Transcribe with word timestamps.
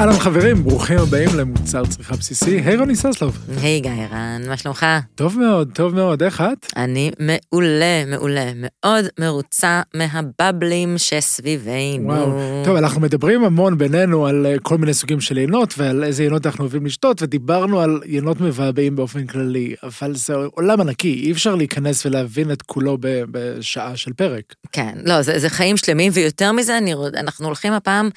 אהלן 0.00 0.18
חברים, 0.18 0.64
ברוכים 0.64 0.98
הבאים 0.98 1.28
למוצר 1.36 1.86
צריכה 1.86 2.16
בסיסי. 2.16 2.60
היי 2.60 2.76
רוני 2.76 2.96
ססלוב. 2.96 3.38
היי 3.62 3.80
גיא 3.80 3.90
ערן, 3.90 4.42
מה 4.48 4.56
שלומך? 4.56 4.86
טוב 5.14 5.38
מאוד, 5.38 5.70
טוב 5.74 5.94
מאוד, 5.94 6.22
איך 6.22 6.40
את? 6.40 6.66
אני 6.76 7.10
מעולה, 7.18 8.04
מעולה. 8.06 8.52
מאוד 8.56 9.04
מרוצה 9.20 9.82
מהבבלים 9.94 10.98
שסביבנו. 10.98 12.04
וואו. 12.04 12.62
טוב, 12.64 12.76
אנחנו 12.76 13.00
מדברים 13.00 13.44
המון 13.44 13.78
בינינו 13.78 14.26
על 14.26 14.46
אה, 14.46 14.58
כל 14.62 14.78
מיני 14.78 14.94
סוגים 14.94 15.20
של 15.20 15.38
יינות 15.38 15.74
ועל 15.78 16.04
איזה 16.04 16.22
יינות 16.22 16.46
אנחנו 16.46 16.64
אוהבים 16.64 16.86
לשתות, 16.86 17.22
ודיברנו 17.22 17.80
על 17.80 18.00
יינות 18.04 18.40
מבעבעים 18.40 18.96
באופן 18.96 19.26
כללי, 19.26 19.74
אבל 19.82 20.14
זה 20.14 20.34
עולם 20.34 20.80
ענקי, 20.80 21.20
אי 21.24 21.32
אפשר 21.32 21.54
להיכנס 21.54 22.06
ולהבין 22.06 22.52
את 22.52 22.62
כולו 22.62 22.98
בשעה 23.00 23.96
של 23.96 24.12
פרק. 24.12 24.54
כן, 24.72 24.94
לא, 25.04 25.22
זה, 25.22 25.38
זה 25.38 25.48
חיים 25.48 25.76
שלמים, 25.76 26.12
ויותר 26.14 26.52
מזה, 26.52 26.78
אני, 26.78 26.94
אנחנו 27.16 27.46
הולכים 27.46 27.72
הפעם 27.72 28.08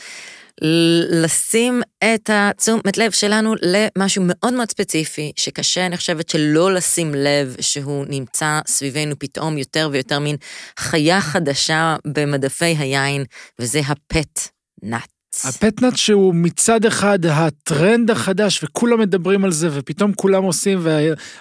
לשים 1.10 1.82
את 2.04 2.30
התשומת 2.34 2.98
לב 2.98 3.12
שלנו 3.12 3.56
למשהו 3.62 4.24
מאוד 4.28 4.54
מאוד 4.54 4.72
ספציפי, 4.72 5.32
שקשה, 5.36 5.86
אני 5.86 5.98
חושבת, 5.98 6.30
שלא 6.30 6.74
לשים 6.74 7.16
לב 7.16 7.56
שהוא 7.62 8.06
נמצא 8.10 8.60
סביבנו 8.68 9.20
פתאום 9.20 9.58
יותר 9.58 9.90
ויותר 9.92 10.20
מין 10.20 10.36
חיה 10.80 11.22
חדשה 11.22 11.96
במדפי 12.08 12.76
היין, 12.78 13.26
וזה 13.60 13.80
הפט 13.80 14.50
נאט. 14.84 15.17
הפטנאט 15.46 15.96
שהוא 15.96 16.36
מצד 16.36 16.86
אחד 16.86 17.26
הטרנד 17.26 18.12
החדש 18.12 18.64
וכולם 18.64 19.00
מדברים 19.00 19.46
על 19.46 19.52
זה 19.52 19.70
ופתאום 19.72 20.14
כולם 20.14 20.44
עושים 20.44 20.80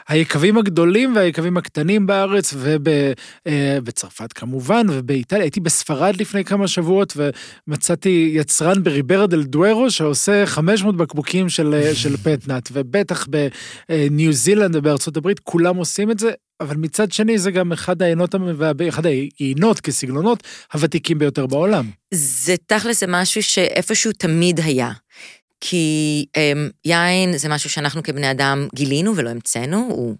והיקבים 0.08 0.58
הגדולים 0.58 1.16
והיקבים 1.16 1.56
הקטנים 1.56 2.06
בארץ 2.06 2.54
ובצרפת 3.46 4.32
כמובן 4.32 4.86
ובאיטליה. 4.90 5.42
הייתי 5.42 5.60
בספרד 5.60 6.16
לפני 6.20 6.44
כמה 6.44 6.68
שבועות 6.68 7.16
ומצאתי 7.68 8.30
יצרן 8.34 8.82
בריברה 8.82 9.26
דל 9.26 9.42
דוארו 9.42 9.90
שעושה 9.90 10.46
500 10.46 10.96
בקבוקים 10.96 11.48
של, 11.48 11.90
של 11.94 12.16
פטנאט 12.16 12.68
ובטח 12.72 13.26
בניו 13.26 14.32
זילנד 14.32 14.76
ובארצות 14.76 15.16
הברית 15.16 15.40
כולם 15.40 15.76
עושים 15.76 16.10
את 16.10 16.18
זה 16.18 16.30
אבל 16.60 16.76
מצד 16.76 17.12
שני 17.12 17.38
זה 17.38 17.50
גם 17.50 17.72
אחד 17.72 18.02
העיינות 18.02 18.34
אחד 18.88 19.06
היינות 19.06 19.80
כסגנונות 19.80 20.42
הוותיקים 20.72 21.18
ביותר 21.18 21.46
בעולם. 21.46 21.90
זה 22.14 22.54
תכל'ס 22.66 23.00
זה 23.00 23.06
משהו 23.08 23.42
שאיפשהו 23.42 24.12
תמיד 24.12 24.60
היה. 24.60 24.92
כי 25.60 26.26
um, 26.28 26.70
יין 26.84 27.38
זה 27.38 27.48
משהו 27.48 27.70
שאנחנו 27.70 28.02
כבני 28.02 28.30
אדם 28.30 28.68
גילינו 28.74 29.16
ולא 29.16 29.30
המצאנו, 29.30 29.88
הוא... 29.90 30.16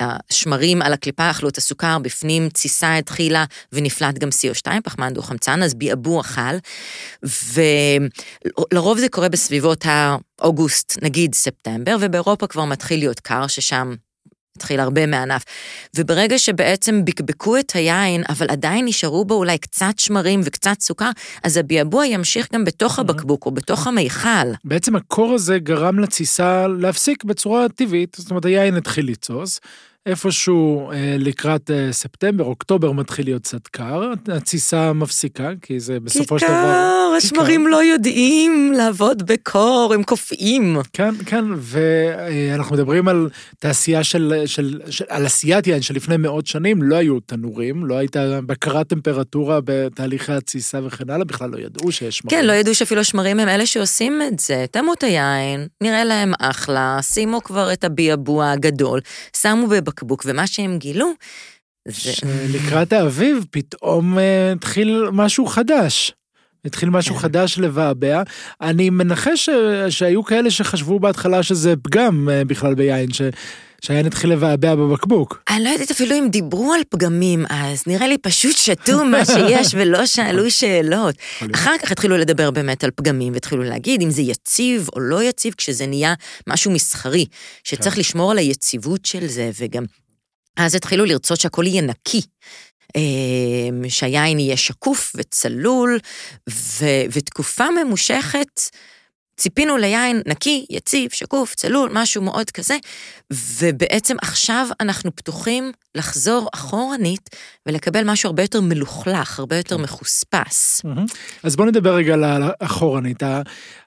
השמרים 0.00 0.82
על 0.82 0.92
הקליפה 0.92 1.30
אכלו 1.30 1.48
את 1.48 1.58
הסוכר, 1.58 1.98
בפנים 1.98 2.48
תסיסה 2.48 2.96
התחילה 2.96 3.44
ונפלט 3.72 4.18
גם 4.18 4.28
CO2, 4.28 4.80
פחמן 4.84 5.12
דו-חמצן, 5.12 5.62
אז 5.62 5.74
ביעבוע 5.74 6.22
חל, 6.22 6.56
ולרוב 8.72 8.98
זה 8.98 9.08
קורה 9.08 9.28
בסביבות 9.28 9.84
האוגוסט, 9.88 10.98
נגיד 11.02 11.34
ספטמבר, 11.34 11.96
ובאירופה 12.00 12.46
כבר 12.46 12.64
מתחיל 12.64 12.98
להיות 12.98 13.20
קר, 13.20 13.46
ששם 13.46 13.94
התחיל 14.56 14.80
הרבה 14.80 15.06
מענף. 15.06 15.44
וברגע 15.96 16.38
שבעצם 16.38 17.04
בקבקו 17.04 17.56
את 17.56 17.72
היין, 17.74 18.22
אבל 18.28 18.46
עדיין 18.50 18.84
נשארו 18.84 19.24
בו 19.24 19.34
אולי 19.34 19.58
קצת 19.58 19.98
שמרים 19.98 20.40
וקצת 20.44 20.80
סוכר, 20.80 21.10
אז 21.42 21.56
הביעבוע 21.56 22.06
ימשיך 22.06 22.48
גם 22.52 22.64
בתוך 22.64 22.98
הבקבוק 22.98 23.46
או 23.46 23.50
בתוך 23.50 23.86
המיכל. 23.86 24.28
בעצם 24.64 24.96
הקור 24.96 25.34
הזה 25.34 25.58
גרם 25.58 25.98
לתסיסה 25.98 26.66
להפסיק 26.68 27.24
בצורה 27.24 27.68
טבעית, 27.68 28.16
זאת 28.18 28.30
אומרת 28.30 28.44
היין 28.44 28.76
התחיל 28.76 29.10
לתסוס. 29.10 29.60
איפשהו 30.06 30.90
אה, 30.90 31.16
לקראת 31.18 31.70
אה, 31.70 31.92
ספטמבר, 31.92 32.44
אוקטובר 32.44 32.92
מתחיל 32.92 33.26
להיות 33.26 33.42
קצת 33.42 33.66
קר, 33.66 34.12
התסיסה 34.28 34.92
מפסיקה, 34.92 35.50
כי 35.62 35.80
זה 35.80 36.00
בסופו 36.00 36.38
של 36.38 36.46
דבר... 36.46 36.54
כיכר, 36.56 37.14
השמרים 37.16 37.66
לא 37.66 37.84
יודעים 37.84 38.72
לעבוד 38.76 39.22
בקור, 39.26 39.92
הם 39.94 40.02
קופאים. 40.02 40.76
כן, 40.92 41.14
כן, 41.26 41.44
ואנחנו 41.56 42.74
מדברים 42.74 43.08
על 43.08 43.28
תעשייה 43.58 44.04
של, 44.04 44.42
של, 44.46 44.80
של, 44.90 45.04
על 45.08 45.26
עשיית 45.26 45.66
יין 45.66 45.82
שלפני 45.82 46.16
מאות 46.16 46.46
שנים 46.46 46.82
לא 46.82 46.96
היו 46.96 47.20
תנורים, 47.20 47.86
לא 47.86 47.94
הייתה 47.94 48.40
בקרת 48.46 48.88
טמפרטורה 48.88 49.58
בתהליכי 49.64 50.32
התסיסה 50.32 50.80
וכן 50.86 51.10
הלאה, 51.10 51.24
בכלל 51.24 51.50
לא 51.50 51.58
ידעו 51.58 51.92
שיש 51.92 52.18
שמרים. 52.18 52.38
כן, 52.40 52.46
לא 52.46 52.52
ידעו 52.52 52.74
שאפילו 52.74 53.00
השמרים 53.00 53.40
הם 53.40 53.48
אלה 53.48 53.66
שעושים 53.66 54.22
את 54.22 54.38
זה. 54.38 54.64
תמו 54.70 54.92
את 54.92 55.02
היין, 55.02 55.66
נראה 55.80 56.04
להם 56.04 56.32
אחלה, 56.40 56.98
שימו 57.02 57.42
כבר 57.42 57.72
את 57.72 57.84
הביעבוע 57.84 58.50
הגדול, 58.50 59.00
שמו 59.36 59.68
בבקבוק, 59.94 60.22
ומה 60.26 60.46
שהם 60.46 60.78
גילו, 60.78 61.12
זה... 61.88 62.12
שלקראת 62.12 62.92
האביב 62.92 63.44
פתאום 63.50 64.18
אה, 64.18 64.52
התחיל 64.52 65.04
משהו 65.12 65.46
חדש. 65.46 66.12
התחיל 66.64 66.90
משהו 66.90 67.14
כן. 67.14 67.20
חדש 67.20 67.58
לבעבע. 67.58 68.22
אני 68.60 68.90
מנחש 68.90 69.44
ש... 69.44 69.50
שהיו 69.88 70.24
כאלה 70.24 70.50
שחשבו 70.50 71.00
בהתחלה 71.00 71.42
שזה 71.42 71.74
פגם 71.82 72.28
אה, 72.32 72.44
בכלל 72.44 72.74
ביין, 72.74 73.12
ש... 73.12 73.22
שהיין 73.84 74.06
התחיל 74.06 74.32
לבעבע 74.32 74.74
בבקבוק. 74.74 75.42
אני 75.50 75.64
לא 75.64 75.68
יודעת 75.68 75.90
אפילו 75.90 76.18
אם 76.18 76.28
דיברו 76.30 76.72
על 76.72 76.80
פגמים 76.88 77.44
אז, 77.50 77.82
נראה 77.86 78.06
לי 78.06 78.18
פשוט 78.18 78.56
שתו 78.56 79.04
מה 79.04 79.24
שיש 79.24 79.74
ולא 79.78 80.06
שאלו 80.06 80.50
שאלות. 80.50 81.14
אחר 81.54 81.74
כך 81.82 81.92
התחילו 81.92 82.16
לדבר 82.16 82.50
באמת 82.50 82.84
על 82.84 82.90
פגמים, 82.90 83.32
והתחילו 83.32 83.62
להגיד 83.62 84.02
אם 84.02 84.10
זה 84.10 84.22
יציב 84.22 84.88
או 84.92 85.00
לא 85.00 85.22
יציב, 85.22 85.54
כשזה 85.54 85.86
נהיה 85.86 86.14
משהו 86.46 86.70
מסחרי, 86.70 87.26
שצריך 87.64 87.94
כן. 87.94 88.00
לשמור 88.00 88.30
על 88.30 88.38
היציבות 88.38 89.06
של 89.06 89.26
זה, 89.26 89.50
וגם 89.60 89.84
אז 90.56 90.74
התחילו 90.74 91.04
לרצות 91.04 91.40
שהכל 91.40 91.66
יהיה 91.66 91.82
נקי. 91.82 92.20
אמ, 92.96 93.88
שהיין 93.88 94.38
יהיה 94.38 94.56
שקוף 94.56 95.12
וצלול, 95.16 95.98
ו- 96.50 97.04
ותקופה 97.12 97.64
ממושכת 97.70 98.60
ציפינו 99.36 99.76
ליין 99.76 100.22
נקי, 100.26 100.66
יציב, 100.70 101.10
שקוף, 101.10 101.54
צלול, 101.54 101.90
משהו 101.92 102.22
מאוד 102.22 102.50
כזה, 102.50 102.76
ובעצם 103.32 104.16
עכשיו 104.22 104.66
אנחנו 104.80 105.16
פתוחים 105.16 105.72
לחזור 105.94 106.48
אחורנית 106.54 107.30
ולקבל 107.66 108.10
משהו 108.10 108.26
הרבה 108.26 108.42
יותר 108.42 108.60
מלוכלך, 108.60 109.38
הרבה 109.38 109.56
יותר 109.56 109.78
מחוספס. 109.78 110.80
מהמם. 110.84 111.06
אז 111.42 111.56
בוא 111.56 111.66
נדבר 111.66 111.94
רגע 111.94 112.14
על 112.14 112.24
האחורנית. 112.24 113.22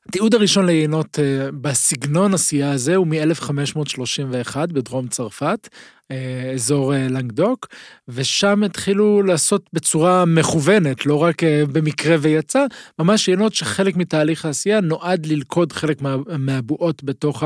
התיעוד 0.09 0.35
הראשון 0.35 0.65
ליינות 0.65 1.19
אה, 1.19 1.51
בסגנון 1.61 2.33
עשייה 2.33 2.71
הזה 2.71 2.95
הוא 2.95 3.07
מ-1531 3.07 4.57
בדרום 4.67 5.07
צרפת, 5.07 5.69
אה, 6.11 6.51
אזור 6.53 6.93
אה, 6.93 7.07
לנגדוק, 7.09 7.67
ושם 8.07 8.63
התחילו 8.63 9.23
לעשות 9.23 9.69
בצורה 9.73 10.25
מכוונת, 10.25 11.05
לא 11.05 11.23
רק 11.23 11.43
במקרה 11.71 12.15
ויצא, 12.19 12.65
ממש 12.99 13.27
יינות 13.27 13.53
שחלק 13.53 13.95
מתהליך 13.95 14.45
העשייה 14.45 14.81
נועד 14.81 15.25
ללכוד 15.25 15.71
חלק 15.71 16.01
מה, 16.01 16.15
מהבועות 16.37 17.03
בתוך, 17.03 17.43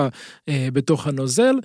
בתוך 0.50 1.08
הנוזל, 1.08 1.56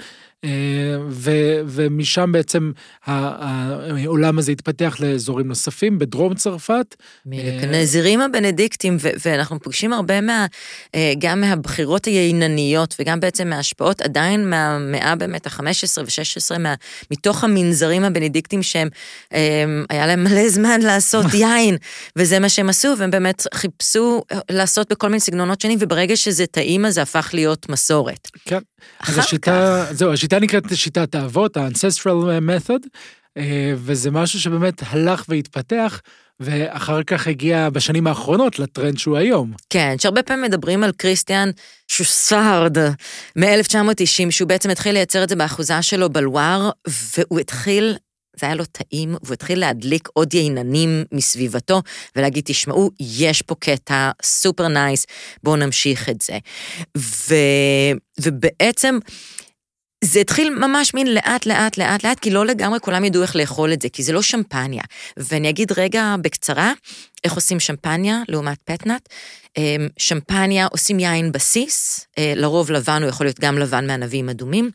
ו, 1.10 1.30
ומשם 1.66 2.32
בעצם 2.32 2.72
העולם 3.06 4.38
הזה 4.38 4.52
התפתח 4.52 4.96
לאזורים 5.00 5.48
נוספים 5.48 5.98
בדרום 5.98 6.34
צרפת. 6.34 6.96
מהנזירים 7.26 8.20
הבנדיקטים, 8.20 8.96
ו- 9.00 9.08
ואנחנו 9.24 9.60
פוגשים 9.60 9.92
הרבה 9.92 10.20
מה... 10.20 10.46
אה, 10.94 11.12
גם 11.18 11.40
מהבחירות 11.40 12.04
היינניות 12.04 12.94
וגם 13.00 13.20
בעצם 13.20 13.48
מההשפעות 13.48 14.00
עדיין 14.00 14.50
מהמאה 14.50 15.16
באמת 15.16 15.46
ה-15 15.46 15.62
ו-16, 15.98 16.58
מה... 16.58 16.74
מתוך 17.10 17.44
המנזרים 17.44 18.04
הבנדיקטים 18.04 18.62
שהם, 18.62 18.88
אה, 19.34 19.64
היה 19.90 20.06
להם 20.06 20.24
מלא 20.24 20.48
זמן 20.48 20.80
לעשות 20.80 21.26
יין, 21.34 21.76
וזה 22.16 22.38
מה 22.38 22.48
שהם 22.48 22.68
עשו, 22.68 22.88
והם 22.98 23.10
באמת 23.10 23.42
חיפשו 23.54 24.22
אה, 24.32 24.38
לעשות 24.50 24.92
בכל 24.92 25.08
מיני 25.08 25.20
סגנונות 25.20 25.60
שונים, 25.60 25.78
וברגע 25.80 26.16
שזה 26.16 26.46
טעים 26.46 26.86
אז 26.86 26.94
זה 26.94 27.02
הפך 27.02 27.30
להיות 27.32 27.68
מסורת. 27.68 28.28
כן. 28.44 28.58
אז 29.00 29.18
השיטה, 29.18 29.86
זהו, 29.90 30.12
השיטה 30.12 30.35
נקראת 30.40 30.76
שיטת 30.76 31.14
האבות, 31.14 31.56
ה-ancestral 31.56 32.40
method, 32.48 32.88
אה, 33.36 33.72
וזה 33.76 34.10
משהו 34.10 34.40
שבאמת 34.40 34.82
הלך 34.90 35.24
והתפתח, 35.28 36.00
ואחר 36.40 37.02
כך 37.02 37.26
הגיע 37.26 37.70
בשנים 37.70 38.06
האחרונות 38.06 38.58
לטרנד 38.58 38.98
שהוא 38.98 39.16
היום. 39.16 39.52
כן, 39.70 39.94
שהרבה 39.98 40.22
פעמים 40.22 40.44
מדברים 40.44 40.84
על 40.84 40.92
כריסטיאן 40.92 41.50
שוסארד 41.88 42.78
מ-1990, 43.36 44.30
שהוא 44.30 44.48
בעצם 44.48 44.70
התחיל 44.70 44.92
לייצר 44.92 45.24
את 45.24 45.28
זה 45.28 45.36
באחוזה 45.36 45.82
שלו 45.82 46.10
בלואר, 46.10 46.70
והוא 46.86 47.40
התחיל, 47.40 47.96
זה 48.40 48.46
היה 48.46 48.54
לו 48.54 48.64
טעים, 48.64 49.16
והוא 49.22 49.32
התחיל 49.32 49.60
להדליק 49.60 50.08
עוד 50.12 50.34
ייננים 50.34 51.04
מסביבתו, 51.12 51.82
ולהגיד, 52.16 52.44
תשמעו, 52.46 52.90
יש 53.00 53.42
פה 53.42 53.54
קטע 53.54 54.10
super 54.22 54.68
nice, 54.68 55.06
בואו 55.42 55.56
נמשיך 55.56 56.08
את 56.08 56.20
זה. 56.20 56.38
ו, 56.98 57.34
ובעצם, 58.20 58.98
זה 60.04 60.20
התחיל 60.20 60.50
ממש 60.50 60.94
מין 60.94 61.14
לאט, 61.14 61.46
לאט, 61.46 61.78
לאט, 61.78 62.04
לאט, 62.04 62.18
כי 62.18 62.30
לא 62.30 62.46
לגמרי 62.46 62.80
כולם 62.80 63.04
ידעו 63.04 63.22
איך 63.22 63.36
לאכול 63.36 63.72
את 63.72 63.82
זה, 63.82 63.88
כי 63.88 64.02
זה 64.02 64.12
לא 64.12 64.22
שמפניה. 64.22 64.82
ואני 65.16 65.48
אגיד 65.48 65.72
רגע 65.76 66.14
בקצרה, 66.22 66.72
איך 67.24 67.32
עושים 67.32 67.60
שמפניה 67.60 68.22
לעומת 68.28 68.58
פטנאט. 68.64 69.08
אמ, 69.56 69.88
שמפניה 69.98 70.66
עושים 70.66 71.00
יין 71.00 71.32
בסיס, 71.32 72.06
אה, 72.18 72.32
לרוב 72.36 72.70
לבן, 72.70 73.02
הוא 73.02 73.08
יכול 73.08 73.26
להיות 73.26 73.40
גם 73.40 73.58
לבן 73.58 73.86
מענבים 73.86 74.28
אדומים. 74.28 74.70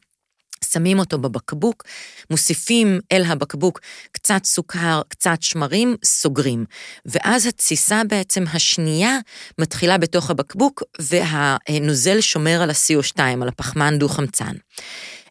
שמים 0.63 0.99
אותו 0.99 1.17
בבקבוק, 1.17 1.83
מוסיפים 2.29 2.99
אל 3.11 3.23
הבקבוק 3.27 3.79
קצת 4.11 4.45
סוכר, 4.45 5.01
קצת 5.07 5.37
שמרים, 5.41 5.95
סוגרים. 6.03 6.65
ואז 7.05 7.45
התסיסה 7.45 8.01
בעצם 8.07 8.43
השנייה 8.53 9.17
מתחילה 9.57 9.97
בתוך 9.97 10.29
הבקבוק, 10.29 10.83
והנוזל 10.99 12.21
שומר 12.21 12.61
על 12.61 12.69
ה-CO2, 12.69 13.19
על 13.41 13.47
הפחמן 13.47 13.99
דו-חמצן. 13.99 14.53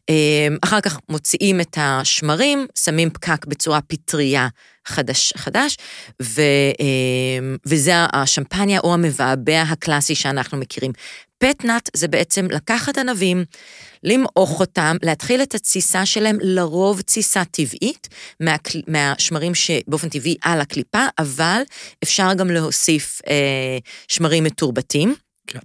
אמ, 0.09 0.57
אחר 0.65 0.81
כך 0.81 0.99
מוציאים 1.09 1.61
את 1.61 1.79
השמרים, 1.81 2.67
שמים 2.75 3.11
פקק 3.11 3.47
בצורה 3.47 3.81
פטריה 3.81 4.49
חדש, 4.87 5.33
חדש 5.37 5.77
ו, 6.23 6.43
אמ, 6.81 7.57
וזה 7.67 7.93
השמפניה 8.13 8.81
או 8.81 8.95
המבעבע 8.95 9.63
הקלאסי 9.63 10.15
שאנחנו 10.15 10.59
מכירים. 10.59 10.93
פטנאט 11.39 11.91
זה 11.97 12.09
בעצם 12.09 12.47
לקחת 12.51 12.99
ענבים, 12.99 13.45
למעוך 14.03 14.61
אותם, 14.61 14.97
להתחיל 15.03 15.43
את 15.43 15.55
התסיסה 15.55 16.07
שלהם, 16.07 16.39
לרוב 16.43 17.01
תסיסה 17.01 17.45
טבעית, 17.45 18.09
מהקל... 18.41 18.81
מהשמרים 18.87 19.55
שבאופן 19.55 20.09
טבעי 20.09 20.37
על 20.43 20.61
הקליפה, 20.61 21.07
אבל 21.19 21.63
אפשר 22.03 22.35
גם 22.35 22.51
להוסיף 22.51 23.21
אה, 23.29 23.79
שמרים 24.09 24.45
מתורבתים. 24.45 25.15
כן. 25.47 25.59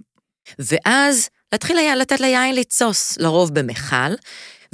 ואז 0.58 1.28
להתחיל 1.52 1.76
לתת 1.96 2.20
ליין 2.20 2.54
לתסוס, 2.54 3.18
לרוב 3.18 3.54
במכל, 3.54 4.14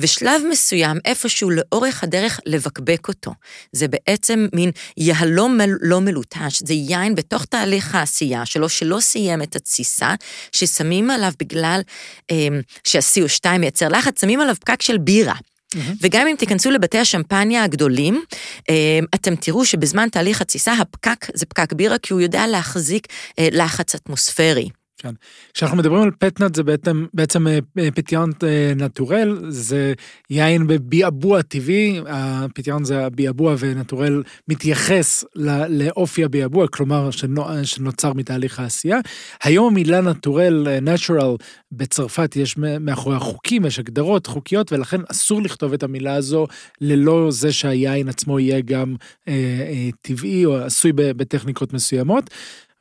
ושלב 0.03 0.43
מסוים, 0.51 0.99
איפשהו 1.05 1.51
לאורך 1.51 2.05
הדרך, 2.05 2.41
לבקבק 2.47 3.09
אותו. 3.09 3.33
זה 3.73 3.89
בעצם 3.89 4.47
מין 4.53 4.71
יהלום 4.97 5.59
לא 5.81 6.01
מלוטש, 6.01 6.63
זה 6.65 6.75
יין 6.75 7.15
בתוך 7.15 7.45
תהליך 7.45 7.95
העשייה 7.95 8.47
שלו, 8.47 8.69
שלא 8.69 9.01
סיים 9.01 9.43
את 9.43 9.57
התסיסה, 9.57 10.15
ששמים 10.53 11.11
עליו 11.11 11.33
בגלל 11.39 11.81
אה, 12.31 12.49
שה-CO2 12.85 13.59
מייצר 13.59 13.89
לחץ, 13.89 14.21
שמים 14.21 14.41
עליו 14.41 14.55
פקק 14.61 14.83
של 14.83 14.99
בירה. 14.99 15.35
Mm-hmm. 15.35 15.79
וגם 16.01 16.27
אם 16.27 16.37
תיכנסו 16.37 16.71
לבתי 16.71 16.99
השמפניה 16.99 17.65
הגדולים, 17.65 18.25
אה, 18.71 18.99
אתם 19.15 19.37
תראו 19.37 19.65
שבזמן 19.65 20.09
תהליך 20.09 20.41
התסיסה 20.41 20.73
הפקק 20.73 21.27
זה 21.35 21.47
פקק 21.47 21.73
בירה, 21.73 21.99
כי 21.99 22.13
הוא 22.13 22.21
יודע 22.21 22.47
להחזיק 22.47 23.07
אה, 23.39 23.49
לחץ 23.53 23.95
אטמוספרי. 23.95 24.69
כן. 25.03 25.13
כשאנחנו 25.55 25.77
מדברים 25.77 26.03
על 26.03 26.11
פטנט 26.19 26.55
זה 26.55 26.63
בעצם, 26.63 27.07
בעצם 27.15 27.47
אה, 27.49 27.59
פטיאנט 27.95 28.45
אה, 28.45 28.73
נטורל, 28.77 29.39
זה 29.49 29.93
יין 30.31 30.67
בביעבוע 30.67 31.43
טבעי, 31.43 32.01
הפטיאנט 32.07 32.87
זה 32.87 33.07
הביעבוע 33.07 33.55
ונטורל 33.59 34.23
מתייחס 34.49 35.25
לאופי 35.69 36.25
הביעבוע, 36.25 36.69
כלומר 36.69 37.11
שנוצר 37.63 38.13
מתהליך 38.13 38.61
העשייה. 38.61 38.99
היום 39.43 39.73
המילה 39.73 40.01
נטורל, 40.01 40.69
אה, 40.69 40.79
natural, 40.79 41.45
בצרפת 41.73 42.37
יש 42.37 42.57
מאחורי 42.57 43.17
החוקים, 43.17 43.65
יש 43.67 43.79
הגדרות 43.79 44.27
חוקיות, 44.27 44.73
ולכן 44.73 45.01
אסור 45.11 45.43
לכתוב 45.43 45.73
את 45.73 45.83
המילה 45.83 46.15
הזו 46.15 46.47
ללא 46.81 47.31
זה 47.31 47.53
שהיין 47.53 48.09
עצמו 48.09 48.41
יהיה 48.41 48.61
גם 48.61 48.97
אה, 49.29 49.33
אה, 49.33 49.89
טבעי 50.01 50.45
או 50.45 50.59
עשוי 50.59 50.93
בטכניקות 50.93 51.73
מסוימות. 51.73 52.31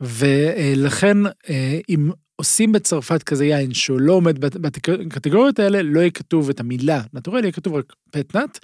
ולכן 0.01 1.17
אה, 1.25 1.79
אם 1.89 2.11
עושים 2.35 2.71
בצרפת 2.71 3.23
כזה 3.23 3.45
יין 3.45 3.73
שהוא 3.73 4.01
לא 4.01 4.13
עומד 4.13 4.39
בקטגוריות 4.39 5.59
האלה, 5.59 5.81
לא 5.81 5.99
יהיה 5.99 6.11
כתוב 6.11 6.49
את 6.49 6.59
המילה 6.59 7.01
נטורל, 7.13 7.43
יהיה 7.43 7.51
כתוב 7.51 7.73
רק 7.73 7.93
פטנאט. 8.11 8.59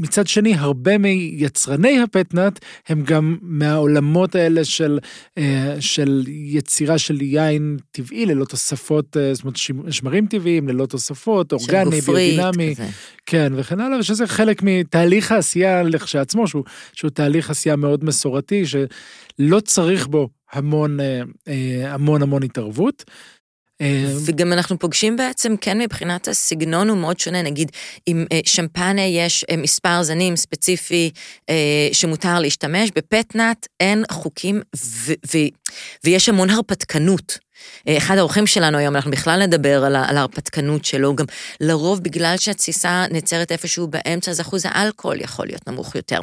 אה, 0.00 0.04
מצד 0.04 0.26
שני, 0.26 0.54
הרבה 0.54 0.98
מיצרני 0.98 2.00
הפטנאט 2.00 2.58
הם 2.88 3.02
גם 3.02 3.38
מהעולמות 3.42 4.34
האלה 4.34 4.64
של, 4.64 4.98
אה, 5.38 5.76
של 5.80 6.24
יצירה 6.28 6.98
של 6.98 7.22
יין 7.22 7.76
טבעי 7.90 8.26
ללא 8.26 8.44
תוספות, 8.44 9.16
זאת 9.32 9.44
אומרת 9.44 9.56
שמרים 9.90 10.26
טבעיים 10.26 10.68
ללא 10.68 10.86
תוספות, 10.86 11.52
אורגני, 11.52 12.00
ביודינמי, 12.00 12.74
כן, 13.26 13.52
וכן 13.56 13.80
הלאה, 13.80 13.98
ושזה 13.98 14.26
חלק 14.26 14.62
מתהליך 14.62 15.32
העשייה 15.32 15.82
לכשעצמו, 15.82 16.48
שהוא, 16.48 16.64
שהוא 16.92 17.10
תהליך 17.10 17.50
עשייה 17.50 17.76
מאוד 17.76 18.04
מסורתי, 18.04 18.62
שלא 18.66 19.60
צריך 19.60 20.06
בו 20.06 20.28
המון, 20.52 21.00
אה, 21.00 21.22
אה, 21.48 21.94
המון 21.94 22.22
המון 22.22 22.42
התערבות. 22.42 23.04
אה, 23.80 24.04
וגם 24.26 24.52
אנחנו 24.52 24.78
פוגשים 24.78 25.16
בעצם, 25.16 25.54
כן, 25.60 25.78
מבחינת 25.78 26.28
הסגנון 26.28 26.88
הוא 26.88 26.98
מאוד 26.98 27.18
שונה, 27.20 27.42
נגיד, 27.42 27.70
אם 28.08 28.24
שמפניה 28.44 29.24
יש 29.24 29.44
מספר 29.56 30.02
זנים 30.02 30.36
ספציפי 30.36 31.10
שמותר 31.92 32.38
להשתמש, 32.38 32.90
בפטנאט 32.96 33.66
אין 33.80 34.04
חוקים 34.10 34.62
ו- 34.76 35.12
ו- 35.34 35.48
ויש 36.04 36.28
המון 36.28 36.50
הרפתקנות. 36.50 37.38
אה, 37.88 37.96
אחד 37.96 38.18
האורחים 38.18 38.46
שלנו 38.46 38.78
היום, 38.78 38.96
אנחנו 38.96 39.10
בכלל 39.10 39.42
נדבר 39.42 39.84
על, 39.84 39.96
ההרפתקנות 39.96 40.84
שלו, 40.84 41.16
גם 41.16 41.24
לרוב 41.60 42.02
בגלל 42.02 42.34
שהתסיסה 42.38 43.04
נעצרת 43.10 43.52
איפשהו 43.52 43.86
באמצע, 43.86 44.30
אז 44.30 44.40
אחוז 44.40 44.62
האלכוהול 44.64 45.20
יכול 45.20 45.46
להיות 45.46 45.68
נמוך 45.68 45.94
יותר. 45.94 46.20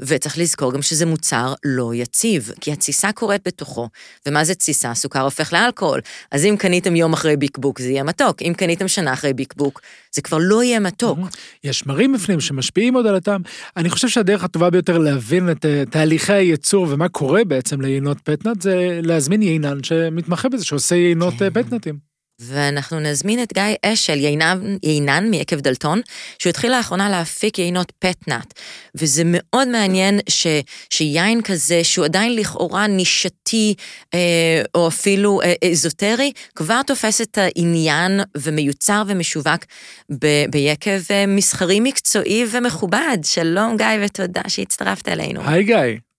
וצריך 0.00 0.38
לזכור 0.38 0.72
גם 0.72 0.82
שזה 0.82 1.06
מוצר 1.06 1.54
לא 1.64 1.94
יציב, 1.94 2.50
כי 2.60 2.72
התסיסה 2.72 3.12
קורית 3.12 3.46
בתוכו, 3.46 3.88
ומה 4.26 4.44
זה 4.44 4.54
תסיסה? 4.54 4.94
סוכר 4.94 5.20
הופך 5.20 5.52
לאלכוהול. 5.52 6.00
אז 6.30 6.44
אם 6.44 6.56
קניתם 6.58 6.96
יום 6.96 7.12
אחרי 7.12 7.36
ביקבוק, 7.36 7.80
זה 7.80 7.88
יהיה 7.88 8.02
מתוק, 8.02 8.42
אם 8.42 8.52
קניתם 8.56 8.88
שנה 8.88 9.12
אחרי 9.12 9.32
ביקבוק, 9.32 9.80
זה 10.12 10.22
כבר 10.22 10.38
לא 10.40 10.62
יהיה 10.62 10.80
מתוק. 10.80 11.18
יש 11.64 11.86
מרים 11.86 12.12
בפנים 12.12 12.40
שמשפיעים 12.40 12.94
עוד 12.94 13.06
על 13.06 13.14
הטעם. 13.14 13.42
אני 13.76 13.90
חושב 13.90 14.08
שהדרך 14.08 14.44
הטובה 14.44 14.70
ביותר 14.70 14.98
להבין 14.98 15.50
את 15.50 15.64
אה, 15.64 15.82
תהליכי 15.90 16.32
הייצור 16.32 16.86
ומה 16.90 17.08
קורה 17.08 17.44
בעצם 17.44 17.80
ליינות 17.80 18.18
פטנאט, 18.24 18.62
זה 18.62 19.00
להזמין 19.02 19.42
יינן 19.42 19.82
שמתמחה 19.82 20.48
בזה, 20.48 20.64
שעושה 20.70 20.94
יינות 20.94 21.34
כן. 21.38 21.50
פטנאטים. 21.50 22.10
ואנחנו 22.40 23.00
נזמין 23.00 23.42
את 23.42 23.52
גיא 23.52 23.62
אשל, 23.82 24.18
יינן, 24.18 24.76
יינן 24.82 25.30
מיקב 25.30 25.60
דלתון, 25.60 26.00
שהוא 26.38 26.50
התחיל 26.50 26.76
לאחרונה 26.76 27.08
להפיק 27.10 27.58
יינות 27.58 27.92
פטנאט. 27.98 28.54
וזה 28.94 29.22
מאוד 29.24 29.68
מעניין 29.68 30.20
ש, 30.28 30.46
שיין 30.90 31.42
כזה, 31.42 31.84
שהוא 31.84 32.04
עדיין 32.04 32.36
לכאורה 32.36 32.86
נישתי, 32.86 33.74
אה, 34.14 34.62
או 34.74 34.88
אפילו 34.88 35.40
אה, 35.42 35.70
אזוטרי, 35.70 36.32
כבר 36.54 36.82
תופס 36.82 37.20
את 37.20 37.38
העניין 37.38 38.20
ומיוצר 38.36 39.02
ומשווק 39.06 39.64
ב, 40.10 40.26
ביקב 40.50 41.00
אה, 41.10 41.24
מסחרי 41.26 41.80
מקצועי 41.80 42.44
ומכובד. 42.50 43.18
שלום 43.22 43.76
גיא 43.76 43.86
ותודה 44.04 44.42
שהצטרפת 44.48 45.08
אלינו. 45.08 45.40
היי 45.44 45.64
גיא. 45.64 46.09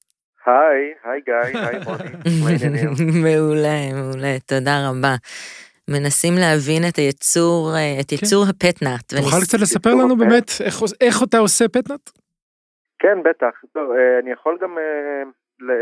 היי, 0.45 0.93
היי 1.03 1.21
גיא, 1.21 1.33
היי 1.67 1.79
מוני, 2.41 2.83
מעולה, 3.23 3.79
מעולה, 3.93 4.39
תודה 4.47 4.75
רבה. 4.89 5.15
מנסים 5.89 6.33
להבין 6.43 6.81
את 6.89 6.95
היצור, 6.95 7.59
אה, 7.75 7.99
את 8.01 8.09
כן. 8.09 8.15
יצור 8.15 8.43
כן. 8.43 8.49
הפטנאט. 8.49 9.05
תוכל 9.21 9.41
קצת 9.45 9.57
לספר 9.61 9.93
לנו 9.95 10.15
באמת 10.15 10.49
איך, 10.65 10.75
איך 11.01 11.15
אתה 11.23 11.37
עושה 11.37 11.65
פטנאט? 11.67 12.05
כן, 12.99 13.23
בטח. 13.23 13.53
טוב, 13.73 13.91
אה, 13.91 14.19
אני 14.19 14.31
יכול 14.31 14.57
גם 14.61 14.77
אה, 14.77 15.23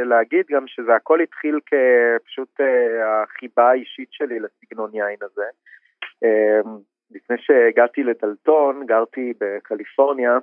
להגיד 0.03 0.45
גם 0.49 0.63
שזה 0.67 0.95
הכל 0.95 1.19
התחיל 1.21 1.59
כפשוט 1.69 2.59
החיבה 3.05 3.69
האישית 3.69 4.09
שלי 4.11 4.39
לסגנון 4.39 4.91
יין 4.93 5.19
הזה. 5.21 5.47
לפני 7.11 7.37
שהגעתי 7.39 8.03
לדלתון, 8.03 8.85
גרתי 8.85 9.33
בקליפורניה, 9.39 10.37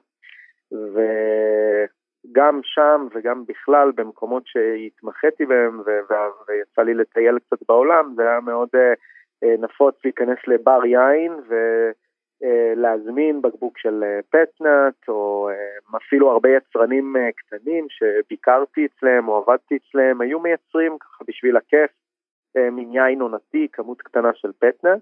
וגם 2.30 2.60
שם 2.62 3.06
וגם 3.14 3.44
בכלל 3.48 3.92
במקומות 3.94 4.42
שהתמחיתי 4.46 5.46
בהם 5.46 5.80
ויצא 6.48 6.82
לי 6.82 6.94
לטייל 6.94 7.38
קצת 7.38 7.58
בעולם, 7.68 8.12
זה 8.16 8.22
היה 8.22 8.40
מאוד 8.40 8.68
אה, 9.44 9.54
נפוץ 9.58 9.94
להיכנס 10.04 10.38
לבר 10.46 10.80
יין 10.84 11.32
ולהזמין 12.42 13.42
בקבוק 13.42 13.78
של 13.78 14.04
אה, 14.04 14.20
פטנאט, 14.30 15.08
או 15.08 15.50
אה, 15.50 15.98
אפילו 15.98 16.30
הרבה 16.30 16.48
יצרנים 16.50 17.16
קטנים 17.36 17.86
שביקרתי 17.88 18.86
אצלם 18.86 19.28
או 19.28 19.36
עבדתי 19.36 19.76
אצלם, 19.76 20.20
היו 20.20 20.40
מייצרים 20.40 20.98
ככה 20.98 21.24
בשביל 21.28 21.56
הכיף 21.56 21.90
מין 22.72 22.92
יין 22.92 23.20
עונתי, 23.20 23.68
כמות 23.72 24.02
קטנה 24.02 24.30
של 24.34 24.52
פטנאט, 24.52 24.98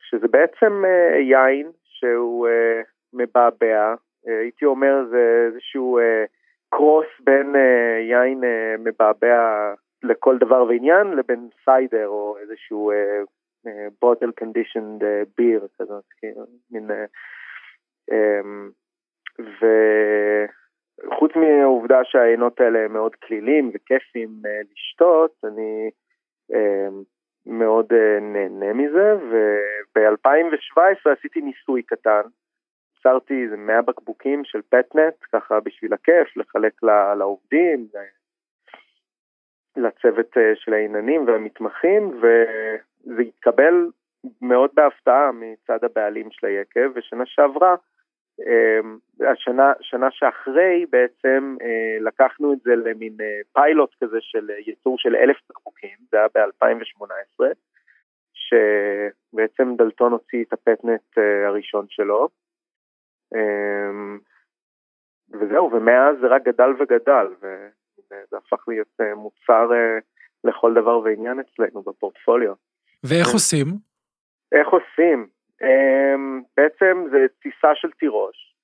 שזה 0.00 0.28
בעצם 0.28 0.82
יין 1.20 1.70
שהוא 1.84 2.48
מבעבע, 3.12 3.94
הייתי 4.28 4.64
אומר 4.64 5.04
זה 5.10 5.46
איזשהו 5.46 5.98
קרוס 6.70 7.06
בין 7.20 7.54
יין 8.00 8.44
מבעבע 8.78 9.72
לכל 10.02 10.38
דבר 10.38 10.64
ועניין 10.64 11.06
לבין 11.06 11.48
סיידר 11.64 12.06
או 12.06 12.36
איזשהו 12.38 12.92
בוטל 14.00 14.30
קונדישנד 14.30 15.02
ביר 15.36 15.66
כזאת, 15.78 16.04
מין... 16.70 16.90
אה, 16.90 17.04
um, 18.40 18.70
וחוץ 21.04 21.32
מהעובדה 21.36 22.04
שהעיינות 22.04 22.60
האלה 22.60 22.78
הם 22.84 22.92
מאוד 22.92 23.14
כלילים 23.14 23.70
וכיפים 23.74 24.28
לשתות, 24.72 25.34
אני 25.44 25.90
מאוד 27.46 27.92
נהנה 28.20 28.72
מזה, 28.72 29.14
וב-2017 29.14 31.10
עשיתי 31.18 31.40
ניסוי 31.40 31.82
קטן, 31.82 32.22
יצרתי 32.98 33.44
איזה 33.44 33.56
100 33.56 33.82
בקבוקים 33.82 34.44
של 34.44 34.62
פטנט, 34.62 35.14
ככה 35.32 35.60
בשביל 35.60 35.92
הכיף, 35.92 36.36
לחלק 36.36 36.82
לעובדים, 37.18 37.88
לצוות 39.76 40.36
אה, 40.36 40.52
של 40.54 40.72
העיננים 40.72 41.26
והמתמחים, 41.26 42.20
וזה 42.20 43.22
התקבל 43.22 43.74
מאוד 44.42 44.70
בהפתעה 44.74 45.30
מצד 45.32 45.84
הבעלים 45.84 46.30
של 46.30 46.46
היקב, 46.46 46.90
ושנה 46.94 47.26
שעברה, 47.26 47.74
השנה 49.20 49.72
שנה 49.80 50.10
שאחרי 50.10 50.86
בעצם 50.90 51.56
לקחנו 52.00 52.52
את 52.52 52.58
זה 52.58 52.76
למין 52.76 53.16
פיילוט 53.52 53.94
כזה 54.02 54.18
של 54.20 54.50
ייצור 54.66 54.98
של 54.98 55.16
אלף 55.16 55.36
בקבוקים, 55.50 55.96
זה 56.10 56.16
היה 56.16 56.26
ב-2018, 56.34 57.44
שבעצם 58.34 59.76
דלתון 59.76 60.12
הוציא 60.12 60.44
את 60.44 60.52
הפטנט 60.52 61.18
הראשון 61.46 61.86
שלו. 61.88 62.28
וזהו, 65.32 65.72
ומאז 65.72 66.16
זה 66.20 66.26
רק 66.26 66.42
גדל 66.42 66.70
וגדל, 66.80 67.26
וזה 67.40 68.36
הפך 68.36 68.68
להיות 68.68 69.00
מוצר 69.16 69.70
לכל 70.44 70.74
דבר 70.74 70.98
ועניין 70.98 71.40
אצלנו 71.40 71.82
בפורטפוליו. 71.82 72.54
ואיך 73.04 73.28
עושים? 73.32 73.66
איך 74.52 74.68
עושים? 74.68 75.26
בעצם 76.56 77.04
זה 77.10 77.26
טיסה 77.42 77.74
של 77.74 77.90
תירוש, 77.90 78.54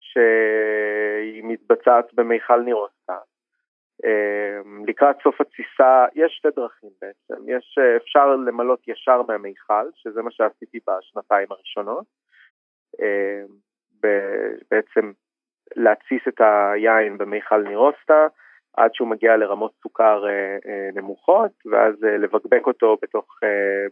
שהיא 0.00 1.44
מתבצעת 1.44 2.14
במיכל 2.14 2.60
נירוסטה. 2.60 3.18
לקראת 4.86 5.16
סוף 5.22 5.40
הטיסה 5.40 6.04
יש 6.14 6.32
שתי 6.38 6.48
דרכים 6.56 6.90
בעצם, 7.00 7.48
יש, 7.48 7.78
אפשר 7.96 8.36
למלות 8.36 8.88
ישר 8.88 9.22
מהמיכל, 9.22 9.86
שזה 9.94 10.22
מה 10.22 10.30
שעשיתי 10.30 10.78
בשנתיים 10.86 11.48
הראשונות, 11.50 12.04
בעצם 14.70 15.12
להתסיס 15.76 16.22
את 16.28 16.40
היין 16.40 17.18
במיכל 17.18 17.62
נירוסטה, 17.62 18.26
עד 18.76 18.90
שהוא 18.94 19.08
מגיע 19.08 19.36
לרמות 19.36 19.72
סוכר 19.82 20.24
אה, 20.26 20.30
אה, 20.66 20.88
נמוכות, 20.94 21.50
ואז 21.72 21.94
אה, 22.04 22.18
לבקבק 22.18 22.66
אותו 22.66 22.96
בתוך 23.02 23.24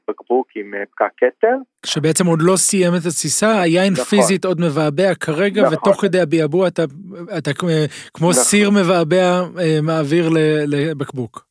בקבוק 0.09 0.47
עם 0.57 0.75
פקק 0.90 1.11
כתר. 1.17 1.57
כשבעצם 1.83 2.26
עוד 2.26 2.38
לא 2.43 2.57
סיים 2.57 2.93
את 2.93 3.07
התסיסה, 3.07 3.61
היין 3.61 3.93
נכון. 3.93 4.05
פיזית 4.05 4.45
עוד 4.45 4.61
מבעבע 4.61 5.14
כרגע, 5.14 5.62
נכון. 5.62 5.75
ותוך 5.75 6.02
כדי 6.02 6.21
הביעבוע 6.21 6.69
אתה, 6.69 6.83
אתה 7.38 7.50
כמו 8.14 8.31
נכון. 8.31 8.33
סיר 8.33 8.71
מבעבע 8.71 9.43
מעביר 9.83 10.29
לבקבוק. 10.67 11.50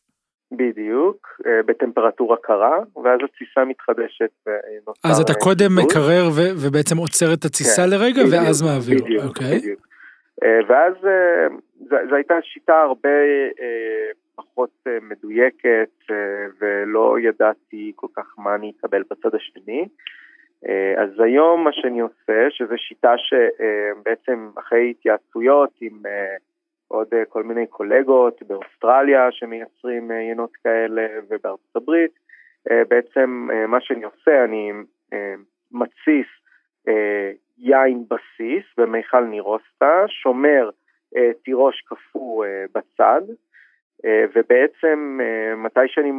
בדיוק, 0.51 1.41
בטמפרטורה 1.65 2.37
קרה, 2.37 2.77
ואז 3.03 3.19
התסיסה 3.23 3.65
מתחדשת 3.65 4.31
ונוצר... 4.47 5.09
אז 5.09 5.19
אתה 5.21 5.33
קודם 5.33 5.75
מקרר 5.75 6.29
ובעצם 6.63 6.97
עוצר 6.97 7.33
את 7.33 7.45
התסיסה 7.45 7.81
כן, 7.81 7.89
לרגע, 7.89 8.23
בדיוק, 8.23 8.33
ואז 8.33 8.61
מעביר. 8.61 9.03
בדיוק, 9.03 9.23
אוקיי. 9.23 9.59
בדיוק. 9.59 9.87
ואז 10.69 10.93
זו 11.89 12.15
הייתה 12.15 12.35
שיטה 12.43 12.81
הרבה 12.81 13.09
אה, 13.59 14.11
פחות 14.35 14.69
אה, 14.87 14.97
מדויקת 15.01 15.89
אה, 16.11 16.15
ולא 16.61 17.15
ידעתי 17.19 17.91
כל 17.95 18.07
כך 18.15 18.35
מה 18.37 18.55
אני 18.55 18.71
אקבל 18.79 19.03
בצד 19.11 19.35
השני. 19.35 19.87
אה, 20.67 21.03
אז 21.03 21.09
היום 21.19 21.63
מה 21.63 21.69
שאני 21.73 21.99
עושה, 21.99 22.47
שזו 22.49 22.75
שיטה 22.77 23.13
שבעצם 23.17 24.49
אה, 24.57 24.61
אחרי 24.61 24.91
התייעצויות 24.91 25.69
עם 25.81 26.05
אה, 26.05 26.35
עוד 26.89 27.07
אה, 27.13 27.25
כל 27.25 27.43
מיני 27.43 27.67
קולגות 27.67 28.43
באוסטרליה 28.43 29.31
שמייצרים 29.31 30.11
אה, 30.11 30.15
יינות 30.15 30.55
כאלה 30.55 31.07
ובארצות 31.29 31.75
הברית, 31.75 32.11
אה, 32.71 32.81
בעצם 32.89 33.47
מה 33.67 33.81
שאני 33.81 34.03
עושה, 34.03 34.43
אני 34.43 34.71
מתסיס 35.71 36.27
יין 37.57 38.03
בסיס 38.09 38.63
במיכל 38.77 39.23
נירוסטה, 39.23 40.03
שומר 40.07 40.69
תירוש 41.43 41.81
קפוא 41.81 42.45
בצד, 42.75 43.21
ובעצם 44.35 45.19
מתי 45.57 45.87
שאני 45.87 46.11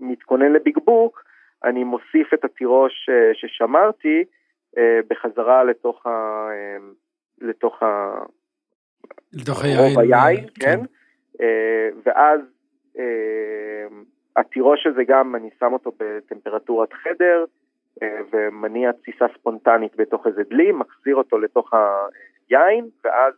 מתכונן 0.00 0.52
לבקבוק, 0.52 1.24
אני 1.64 1.84
מוסיף 1.84 2.34
את 2.34 2.44
התירוש 2.44 3.10
ששמרתי 3.32 4.24
בחזרה 5.08 5.64
לתוך 5.64 6.06
ה... 6.06 6.48
לתוך 7.40 7.82
ה... 7.82 8.12
לתוך 9.34 9.64
היין. 9.64 9.98
היין, 9.98 10.46
כן. 10.60 10.80
כן. 11.38 11.44
ואז 12.06 12.40
התירוש 14.36 14.86
הזה 14.86 15.02
גם, 15.08 15.36
אני 15.36 15.50
שם 15.60 15.72
אותו 15.72 15.92
בטמפרטורת 16.00 16.92
חדר, 16.92 17.44
ומניע 18.32 18.92
תסיסה 18.92 19.24
ספונטנית 19.38 19.92
בתוך 19.96 20.26
איזה 20.26 20.42
דלי, 20.50 20.72
מחזיר 20.72 21.16
אותו 21.16 21.38
לתוך 21.38 21.70
היין, 22.50 22.84
ואז 23.04 23.34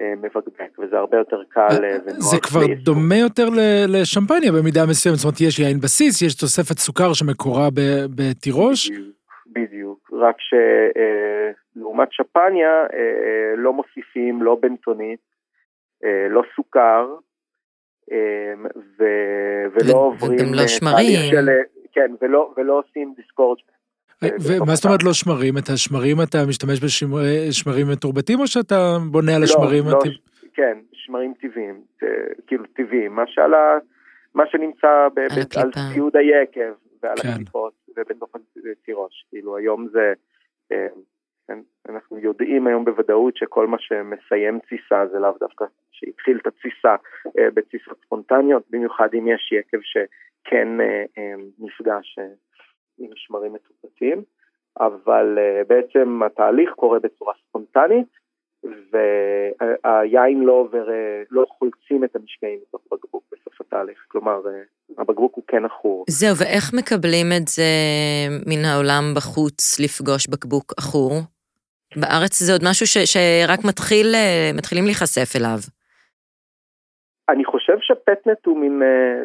אה, 0.00 0.14
מבקבק, 0.16 0.78
וזה 0.78 0.98
הרבה 0.98 1.16
יותר 1.16 1.42
קל 1.48 1.84
אה, 1.84 1.96
ונוח. 2.06 2.30
זה 2.30 2.40
כבר 2.40 2.60
דומה 2.82 3.16
יותר 3.16 3.48
לשמפניה 3.88 4.52
במידה 4.52 4.86
מסוימת, 4.86 5.18
זאת 5.18 5.24
אומרת 5.24 5.40
יש 5.40 5.58
יין 5.58 5.80
בסיס, 5.80 6.22
יש 6.22 6.34
תוספת 6.34 6.78
סוכר 6.78 7.12
שמקורה 7.12 7.68
בתירוש. 8.16 8.90
בדיוק, 9.46 10.10
רק 10.12 10.36
שלעומת 11.76 12.08
שמפניה 12.12 12.86
לא 13.56 13.72
מוסיפים 13.72 14.42
לא 14.42 14.58
בנטונית, 14.60 15.20
לא 16.30 16.42
סוכר, 16.56 17.14
ולא 19.74 19.92
עוברים... 19.92 20.54
לא 20.54 20.66
שמרים. 20.66 21.34
כן, 21.92 22.10
ולא 22.56 22.78
עושים 22.78 23.14
דיסקורג' 23.16 23.58
אה, 24.22 24.28
ומה 24.46 24.74
זאת 24.74 24.84
אומרת 24.84 25.02
לא 25.02 25.12
שמרים? 25.12 25.58
את 25.58 25.68
השמרים 25.68 26.16
אתה 26.22 26.38
משתמש 26.48 26.80
בשמרים 26.84 27.86
מתורבתים 27.92 28.40
או 28.40 28.46
שאתה 28.46 28.96
בונה 29.10 29.34
על 29.34 29.40
לא, 29.40 29.44
השמרים 29.44 29.84
לא, 29.84 29.96
הטבעיים? 29.96 30.18
כן, 30.54 30.78
שמרים 30.92 31.34
טבעיים, 31.40 31.80
כאילו 32.46 32.64
טבעיים, 32.76 33.12
מה 33.12 33.22
שעלה, 33.26 33.78
מה 34.34 34.44
שנמצא 34.46 35.08
על 35.56 35.70
ציוד 35.92 36.16
היקב 36.16 36.72
ועל 37.02 37.16
כן. 37.16 37.28
הקליפות 37.28 37.72
ובתוך 37.96 38.30
התירוש, 38.72 39.24
כאילו 39.30 39.56
היום 39.56 39.88
זה, 39.92 40.12
אה, 40.72 40.86
כן, 41.48 41.58
אנחנו 41.88 42.18
יודעים 42.18 42.66
היום 42.66 42.84
בוודאות 42.84 43.36
שכל 43.36 43.66
מה 43.66 43.76
שמסיים 43.78 44.58
תסיסה 44.58 45.06
זה 45.12 45.18
לאו 45.18 45.32
דווקא 45.40 45.64
שהתחיל 45.90 46.38
את 46.42 46.46
התסיסה 46.46 46.96
אה, 47.38 47.50
בתסיסות 47.54 47.98
ספונטניות, 48.04 48.62
במיוחד 48.70 49.08
אם 49.14 49.28
יש 49.28 49.52
יקב 49.52 49.78
שכן 49.82 50.68
נפגש 51.58 52.18
עם 52.98 53.10
שמרים 53.14 53.52
מתופצים, 53.52 54.22
אבל 54.80 55.38
בעצם 55.66 56.22
התהליך 56.22 56.70
קורה 56.70 56.98
בצורה 56.98 57.34
ספונטנית, 57.48 58.26
והיין 58.92 60.40
לא 60.40 60.52
עובר, 60.52 60.86
לא 61.30 61.44
חולצים 61.58 62.04
את 62.04 62.16
המשקעים 62.16 62.58
בתוך 62.68 62.82
בקבוק 62.92 63.24
בסוף 63.32 63.60
התהליך, 63.60 64.04
כלומר 64.08 64.40
uh, 64.44 64.94
הבקבוק 64.98 65.34
הוא 65.34 65.44
כן 65.48 65.64
עכור. 65.64 66.04
זהו, 66.08 66.36
ואיך 66.36 66.74
מקבלים 66.74 67.26
את 67.36 67.48
זה 67.48 67.62
מן 68.46 68.64
העולם 68.64 69.04
בחוץ 69.16 69.80
לפגוש 69.80 70.26
בקבוק 70.28 70.72
עכור? 70.78 71.12
בארץ 71.96 72.42
זה 72.42 72.52
עוד 72.52 72.62
משהו 72.70 72.86
ש, 72.86 72.98
שרק 72.98 73.64
מתחיל, 73.64 74.06
מתחילים 74.58 74.84
להיחשף 74.84 75.36
אליו. 75.36 75.58
אני 77.28 77.44
חושב 77.44 77.76
שפטנט 77.80 78.46
הוא 78.46 78.58
מין 78.58 78.82
אה, 78.82 79.24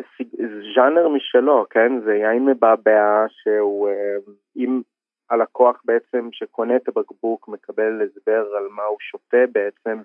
ז'אנר 0.76 1.08
משלו, 1.08 1.66
כן? 1.70 2.02
זה 2.06 2.16
יין 2.16 2.46
מבעבע 2.46 3.26
שהוא, 3.30 3.90
אה, 3.90 4.16
אם 4.58 4.82
הלקוח 5.30 5.82
בעצם 5.86 6.30
שקונה 6.32 6.76
את 6.76 6.88
הבקבוק 6.88 7.48
מקבל 7.48 8.02
הסבר 8.02 8.46
על 8.58 8.68
מה 8.76 8.84
הוא 8.84 8.98
שותה 9.00 9.38
בעצם, 9.52 10.02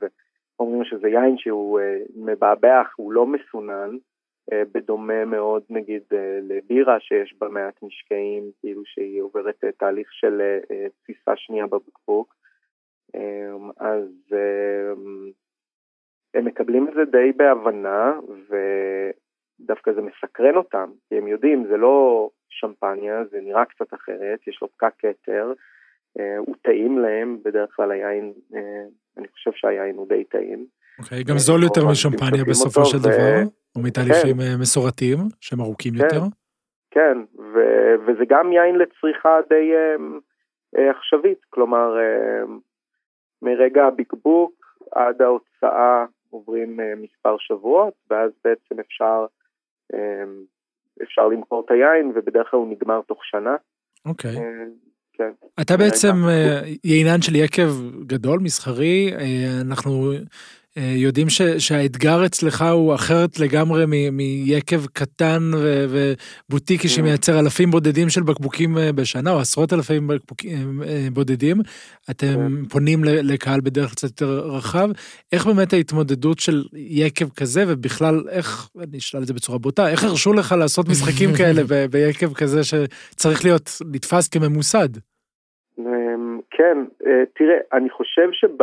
ואומרים 0.59 0.85
שזה 0.85 1.09
יין 1.09 1.39
שהוא 1.39 1.81
אה, 1.81 1.99
מבעבע, 2.17 2.83
הוא 2.97 3.13
לא 3.13 3.27
מסונן, 3.27 3.97
אה, 4.53 4.63
בדומה 4.75 5.25
מאוד 5.25 5.63
נגיד 5.71 6.03
אה, 6.13 6.39
לבירה 6.43 7.01
שיש 7.01 7.35
בה 7.39 7.49
מעט 7.49 7.83
משקעים, 7.83 8.51
כאילו 8.61 8.83
שהיא 8.85 9.23
עוברת 9.23 9.65
אה, 9.65 9.73
תהליך 9.73 10.13
של 10.13 10.41
אה, 10.41 10.87
תפיסה 11.03 11.33
שנייה 11.37 11.67
בבקבוק. 11.67 12.36
אה, 13.17 13.71
אז 13.77 14.09
אה, 14.33 14.93
הם 16.35 16.45
מקבלים 16.45 16.89
את 16.89 16.95
זה 16.95 17.05
די 17.05 17.33
בהבנה, 17.37 18.19
ודווקא 18.49 19.93
זה 19.93 20.01
מסקרן 20.03 20.57
אותם, 20.57 20.91
כי 21.09 21.19
הם 21.19 21.29
יודעים, 21.29 21.67
זה 21.69 21.77
לא 21.77 22.31
שמפניה, 22.49 23.25
זה 23.31 23.41
נראה 23.41 23.65
קצת 23.65 23.95
אחרת, 23.95 24.47
יש 24.47 24.59
לו 24.63 24.69
פקק 24.69 24.93
כתר, 24.99 25.53
אה, 26.19 26.39
הוא 26.39 26.55
טעים 26.63 26.99
להם, 26.99 27.39
בדרך 27.45 27.71
כלל 27.77 27.91
היין, 27.91 28.33
אה, 28.55 28.85
אני 29.19 29.29
חושב 29.29 29.51
שהיין 29.55 29.97
הוא 29.97 30.09
די 30.09 30.25
טעים. 30.25 30.67
אוקיי, 30.99 31.25
גם 31.25 31.39
זול 31.39 31.63
יותר 31.63 31.87
משמפניה 31.91 32.45
בסופו 32.45 32.85
של 32.85 32.99
דבר, 32.99 33.35
או 33.77 33.81
מתהליכים 33.83 34.37
כן. 34.37 34.41
אה, 34.41 34.57
מסורתיים, 34.61 35.19
שהם 35.41 35.61
ארוכים 35.61 35.93
כן, 35.93 36.05
יותר. 36.05 36.21
כן, 36.91 37.19
וזה 38.07 38.25
גם 38.29 38.53
יין 38.53 38.77
לצריכה 38.79 39.39
די 39.49 39.73
עכשווית, 40.91 41.39
כלומר, 41.51 41.97
מרגע 43.43 43.85
הבקבוק 43.85 44.67
עד 44.93 45.23
ההוצאה 45.23 46.05
עוברים 46.31 46.81
אה, 46.81 46.93
מספר 46.97 47.37
שבועות, 47.39 47.95
ואז 48.11 48.31
בעצם 48.45 48.81
אפשר, 48.81 49.27
אה, 49.95 50.25
אפשר 51.03 51.29
למכור 51.29 51.63
את 51.67 51.71
היין, 51.71 52.13
ובדרך 52.15 52.51
כלל 52.51 52.61
הוא 52.61 52.71
נגמר 52.71 53.01
תוך 53.07 53.25
שנה. 53.25 53.57
אוקיי. 54.07 54.37
אה, 54.37 54.65
כן. 55.13 55.31
אתה 55.61 55.77
בעצם 55.77 56.13
יינן 56.85 57.23
של 57.23 57.37
יקב 57.37 57.69
גדול, 58.07 58.41
מסחרי, 58.41 59.11
אנחנו 59.67 60.13
אה, 60.13 60.19
יודעים 60.77 61.29
ש, 61.29 61.43
שהאתגר 61.43 62.27
אצלך 62.27 62.63
הוא 62.63 62.95
אחרת 62.95 63.39
לגמרי 63.41 63.85
מ, 63.87 64.17
מיקב 64.17 64.87
קטן 64.87 65.51
ו, 65.55 65.87
ובוטיקי 66.49 66.89
שמייצר 66.89 67.41
אלפים 67.41 67.71
בודדים 67.71 68.09
של 68.09 68.23
בקבוקים 68.23 68.79
אה, 68.79 68.93
בשנה, 68.93 69.31
או 69.31 69.39
עשרות 69.39 69.73
אלפים 69.73 70.07
בקבוקים 70.07 70.83
אה, 70.83 71.07
בודדים. 71.13 71.57
אתם 72.11 72.27
כן. 72.27 72.65
פונים 72.69 73.05
לקהל 73.05 73.61
בדרך 73.61 73.91
קצת 73.91 74.09
יותר 74.09 74.41
רחב. 74.57 74.89
איך 75.33 75.47
באמת 75.47 75.73
ההתמודדות 75.73 76.39
של 76.39 76.65
יקב 76.75 77.29
כזה, 77.29 77.65
ובכלל, 77.69 78.25
איך, 78.31 78.69
אני 78.83 78.99
אשאל 78.99 79.23
את 79.23 79.27
זה 79.27 79.35
בצורה 79.35 79.59
בוטה, 79.59 79.91
איך 79.91 80.05
הרשו 80.05 80.33
לך 80.33 80.55
לעשות 80.59 80.89
משחקים 80.89 81.31
כאלה 81.39 81.63
ב- 81.69 81.87
ביקב 81.91 82.35
כזה 82.35 82.61
שצריך 82.65 83.45
להיות 83.45 83.71
נתפס 83.93 84.29
כממוסד? 84.29 84.89
אמ, 85.79 86.41
כן, 86.51 86.79
אה, 87.07 87.23
תראה, 87.35 87.57
אני 87.73 87.91
חושב 87.91 88.29
שב... 88.33 88.63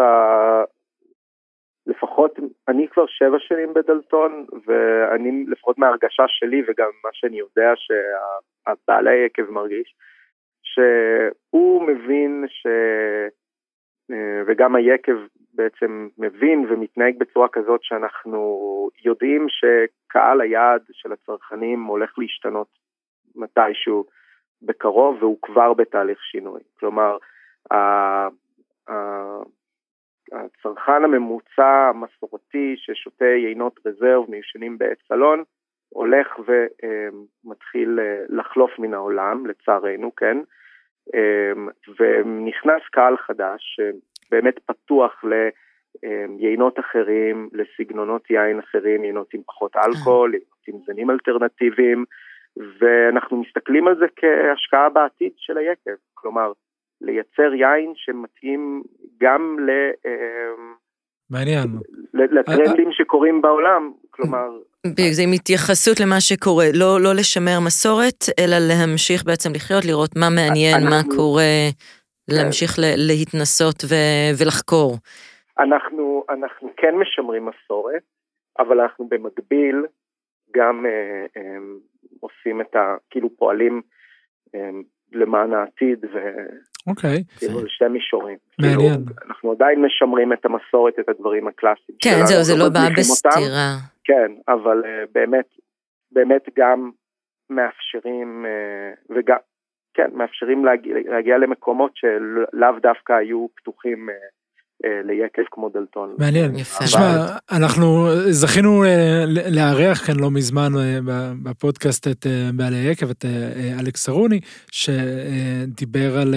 לפחות, 1.87 2.39
אני 2.67 2.87
כבר 2.87 3.05
שבע 3.07 3.39
שנים 3.39 3.73
בדלתון, 3.73 4.45
ואני, 4.67 5.45
לפחות 5.47 5.77
מההרגשה 5.77 6.23
שלי 6.27 6.61
וגם 6.67 6.89
מה 7.03 7.09
שאני 7.13 7.39
יודע 7.39 7.73
שהבעלי 7.75 9.19
היקב 9.19 9.49
מרגיש, 9.49 9.95
שהוא 10.63 11.87
מבין 11.87 12.45
ש... 12.47 12.67
וגם 14.47 14.75
היקב 14.75 15.17
בעצם 15.53 16.07
מבין 16.17 16.65
ומתנהג 16.69 17.17
בצורה 17.17 17.47
כזאת 17.47 17.83
שאנחנו 17.83 18.59
יודעים 19.05 19.47
שקהל 19.49 20.41
היעד 20.41 20.81
של 20.91 21.11
הצרכנים 21.11 21.83
הולך 21.83 22.13
להשתנות 22.17 22.67
מתישהו 23.35 24.05
בקרוב 24.61 25.23
והוא 25.23 25.37
כבר 25.41 25.73
בתהליך 25.73 26.19
שינוי. 26.23 26.61
כלומר, 26.79 27.17
הצרכן 30.31 31.03
הממוצע 31.03 31.89
המסורתי 31.89 32.75
ששותה 32.77 33.25
יינות 33.25 33.79
רזרב 33.85 34.29
מיושנים 34.29 34.77
בעת 34.77 34.97
סלון 35.07 35.43
הולך 35.89 36.27
ומתחיל 36.39 37.99
אה, 37.99 38.23
לחלוף 38.29 38.79
מן 38.79 38.93
העולם, 38.93 39.45
לצערנו, 39.45 40.15
כן? 40.15 40.37
אמ, 41.13 41.67
ונכנס 41.99 42.81
קהל 42.91 43.17
חדש 43.17 43.61
שבאמת 43.75 44.59
פתוח 44.59 45.23
ליינות 46.03 46.79
אחרים, 46.79 47.49
לסגנונות 47.53 48.29
יין 48.29 48.59
אחרים, 48.59 49.03
יינות 49.03 49.33
עם 49.33 49.41
פחות 49.45 49.75
אלכוהול, 49.75 50.33
יינות 50.33 50.67
עם 50.67 50.75
זנים 50.85 51.09
אלטרנטיביים, 51.09 52.05
ואנחנו 52.79 53.41
מסתכלים 53.41 53.87
על 53.87 53.95
זה 53.95 54.05
כהשקעה 54.15 54.89
בעתיד 54.89 55.31
של 55.37 55.57
היקב, 55.57 55.95
כלומר, 56.13 56.51
לייצר 57.01 57.53
יין 57.53 57.93
שמתאים 57.95 58.83
גם 59.21 59.57
ל... 59.59 59.69
מעניין. 61.29 61.67
לטרנדים 62.13 62.91
שקורים 62.91 63.41
בעולם, 63.41 63.91
כלומר... 64.09 64.47
זה 65.11 65.21
עם 65.23 65.31
התייחסות 65.33 65.99
למה 65.99 66.21
שקורה, 66.21 66.65
לא, 66.73 67.01
לא 67.01 67.13
לשמר 67.13 67.59
מסורת, 67.65 68.21
אלא 68.39 68.55
להמשיך 68.69 69.23
בעצם 69.25 69.49
לחיות, 69.55 69.85
לראות 69.85 70.15
מה 70.15 70.29
מעניין, 70.29 70.75
אנחנו, 70.75 70.89
מה 70.89 71.15
קורה, 71.15 71.53
כן. 71.71 72.35
להמשיך 72.35 72.71
להתנסות 73.07 73.83
ו, 73.89 73.95
ולחקור. 74.39 74.97
אנחנו, 75.59 76.23
אנחנו 76.29 76.69
כן 76.77 76.95
משמרים 76.95 77.45
מסורת, 77.45 78.03
אבל 78.59 78.79
אנחנו 78.81 79.07
במקביל 79.09 79.85
גם 80.55 80.85
אה, 80.85 81.25
אה, 81.37 81.57
עושים 82.19 82.61
את 82.61 82.75
ה... 82.75 82.95
כאילו 83.09 83.29
פועלים 83.37 83.81
אה, 84.55 84.69
למען 85.11 85.53
העתיד, 85.53 86.05
ו... 86.05 86.17
אוקיי. 86.87 87.23
כאילו, 87.37 87.61
זה 87.61 87.69
שתי 87.69 87.87
מישורים. 87.87 88.37
מעניין. 88.59 88.77
כאילו, 88.77 89.27
אנחנו 89.27 89.51
עדיין 89.51 89.85
משמרים 89.85 90.33
את 90.33 90.45
המסורת, 90.45 90.93
את 90.99 91.09
הדברים 91.09 91.47
הקלאסיים 91.47 91.97
כן, 92.01 92.09
שלנו. 92.09 92.27
זהו, 92.27 92.43
זה 92.43 92.53
לא 92.55 92.69
בא 92.69 92.79
מזניחים 92.79 92.95
בסתירה. 92.97 93.69
אותם. 93.75 93.93
כן, 94.03 94.31
אבל 94.47 94.81
uh, 94.83 95.09
באמת, 95.13 95.45
באמת 96.11 96.45
גם 96.57 96.91
מאפשרים, 97.49 98.45
uh, 98.45 99.13
וגם, 99.15 99.37
כן, 99.93 100.09
מאפשרים 100.13 100.65
להגיע, 100.65 100.95
להגיע 101.05 101.37
למקומות 101.37 101.91
שלאו 101.95 102.79
דווקא 102.81 103.13
היו 103.13 103.47
פתוחים 103.55 104.09
uh, 104.09 104.13
ליקב 104.83 105.41
כמו 105.51 105.69
דלתון. 105.69 106.15
מעניין. 106.17 106.55
יפה. 106.55 106.83
תשמע, 106.83 107.25
אנחנו 107.51 108.07
זכינו 108.29 108.83
לארח 109.51 110.05
כאן 110.05 110.19
לא 110.19 110.31
מזמן 110.31 110.71
בפודקאסט 111.43 112.07
את 112.07 112.27
בעלי 112.55 112.77
יקב, 112.77 113.09
את 113.09 113.25
אלכס 113.79 114.09
ארוני, 114.09 114.39
שדיבר 114.71 116.17
על... 116.17 116.35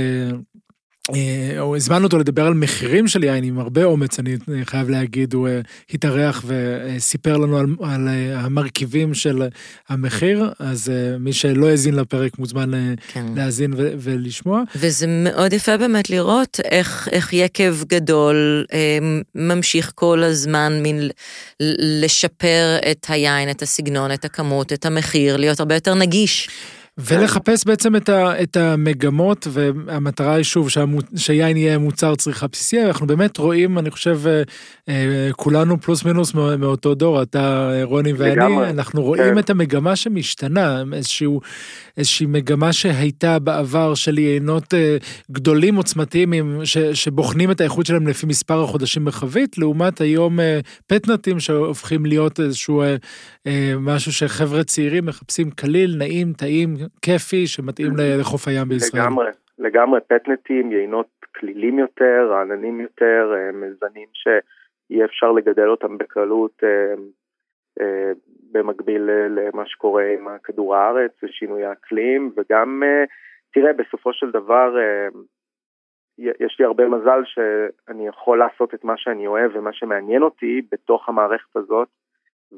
או 1.58 1.76
הזמנו 1.76 2.04
אותו 2.04 2.18
לדבר 2.18 2.46
על 2.46 2.54
מחירים 2.54 3.08
של 3.08 3.24
יין 3.24 3.44
עם 3.44 3.58
הרבה 3.58 3.84
אומץ, 3.84 4.18
אני 4.18 4.36
חייב 4.64 4.88
להגיד, 4.88 5.34
הוא 5.34 5.48
התארח 5.90 6.44
וסיפר 6.46 7.36
לנו 7.36 7.58
על, 7.58 7.66
על 7.80 8.08
המרכיבים 8.34 9.14
של 9.14 9.42
המחיר, 9.88 10.50
אז 10.58 10.92
מי 11.20 11.32
שלא 11.32 11.68
האזין 11.68 11.94
לפרק 11.94 12.38
מוזמן 12.38 12.94
כן. 13.08 13.26
להאזין 13.36 13.74
ו- 13.76 13.92
ולשמוע. 13.98 14.62
וזה 14.76 15.06
מאוד 15.06 15.52
יפה 15.52 15.76
באמת 15.76 16.10
לראות 16.10 16.60
איך, 16.64 17.08
איך 17.12 17.32
יקב 17.32 17.76
גדול 17.86 18.64
ממשיך 19.34 19.92
כל 19.94 20.22
הזמן 20.22 20.80
מין 20.82 21.08
לשפר 22.00 22.78
את 22.90 23.06
היין, 23.08 23.50
את 23.50 23.62
הסגנון, 23.62 24.12
את 24.12 24.24
הכמות, 24.24 24.72
את 24.72 24.86
המחיר, 24.86 25.36
להיות 25.36 25.60
הרבה 25.60 25.74
יותר 25.74 25.94
נגיש. 25.94 26.48
ולחפש 26.98 27.64
בעצם 27.66 27.96
את, 27.96 28.08
ה, 28.08 28.42
את 28.42 28.56
המגמות, 28.56 29.46
והמטרה 29.50 30.34
היא 30.34 30.44
שוב 30.44 30.70
שהמו, 30.70 30.98
שיין 31.16 31.56
יהיה 31.56 31.78
מוצר 31.78 32.14
צריכה 32.14 32.46
בסיסי, 32.46 32.82
אנחנו 32.82 33.06
באמת 33.06 33.38
רואים, 33.38 33.78
אני 33.78 33.90
חושב, 33.90 34.20
אה, 34.88 35.28
כולנו 35.32 35.80
פלוס 35.80 36.04
מינוס 36.04 36.34
מאותו 36.34 36.94
דור, 36.94 37.22
אתה, 37.22 37.70
רוני 37.82 38.12
ואני, 38.12 38.30
לגמרי. 38.30 38.70
אנחנו 38.70 39.02
רואים 39.02 39.34
כן. 39.34 39.38
את 39.38 39.50
המגמה 39.50 39.96
שמשתנה, 39.96 40.82
איזשהו, 40.92 41.40
איזושהי 41.96 42.26
מגמה 42.26 42.72
שהייתה 42.72 43.38
בעבר 43.38 43.94
של 43.94 44.18
יינות 44.18 44.74
אה, 44.74 44.96
גדולים 45.30 45.76
עוצמתיים, 45.76 46.60
ש, 46.64 46.78
שבוחנים 46.78 47.50
את 47.50 47.60
האיכות 47.60 47.86
שלהם 47.86 48.08
לפי 48.08 48.26
מספר 48.26 48.62
החודשים 48.62 49.04
בחבית, 49.04 49.58
לעומת 49.58 50.00
היום 50.00 50.40
אה, 50.40 50.60
פטנטים 50.86 51.40
שהופכים 51.40 52.06
להיות 52.06 52.40
איזשהו 52.40 52.82
משהו 53.80 54.12
שחבר'ה 54.12 54.64
צעירים 54.64 55.06
מחפשים 55.06 55.50
קליל, 55.50 55.96
נעים, 55.96 56.32
טעים, 56.32 56.76
כיפי 57.02 57.46
שמתאים 57.46 57.92
לחוף 58.20 58.48
הים 58.48 58.68
בישראל. 58.68 59.02
לגמרי, 59.02 59.26
לגמרי, 59.58 60.00
פטנטים, 60.00 60.72
יינות 60.72 61.08
כלילים 61.40 61.78
יותר, 61.78 62.28
רעננים 62.30 62.80
יותר, 62.80 63.32
אה, 63.36 63.52
מזנים 63.52 64.08
שאי 64.12 65.04
אפשר 65.04 65.32
לגדל 65.32 65.68
אותם 65.68 65.98
בקלות 65.98 66.62
אה, 66.64 66.94
אה, 67.80 68.12
במקביל 68.52 69.02
למה 69.10 69.66
שקורה 69.66 70.04
עם 70.18 70.38
כדור 70.44 70.76
הארץ 70.76 71.12
ושינוי 71.22 71.64
האקלים, 71.64 72.32
וגם, 72.36 72.82
תראה, 73.52 73.72
בסופו 73.72 74.12
של 74.12 74.30
דבר, 74.30 74.76
יש 76.18 76.56
לי 76.58 76.64
הרבה 76.64 76.88
מזל 76.88 77.22
שאני 77.24 78.08
יכול 78.08 78.38
לעשות 78.38 78.74
את 78.74 78.84
מה 78.84 78.94
שאני 78.96 79.26
אוהב 79.26 79.50
ומה 79.54 79.72
שמעניין 79.72 80.22
אותי 80.22 80.62
בתוך 80.72 81.08
המערכת 81.08 81.56
הזאת. 81.56 81.88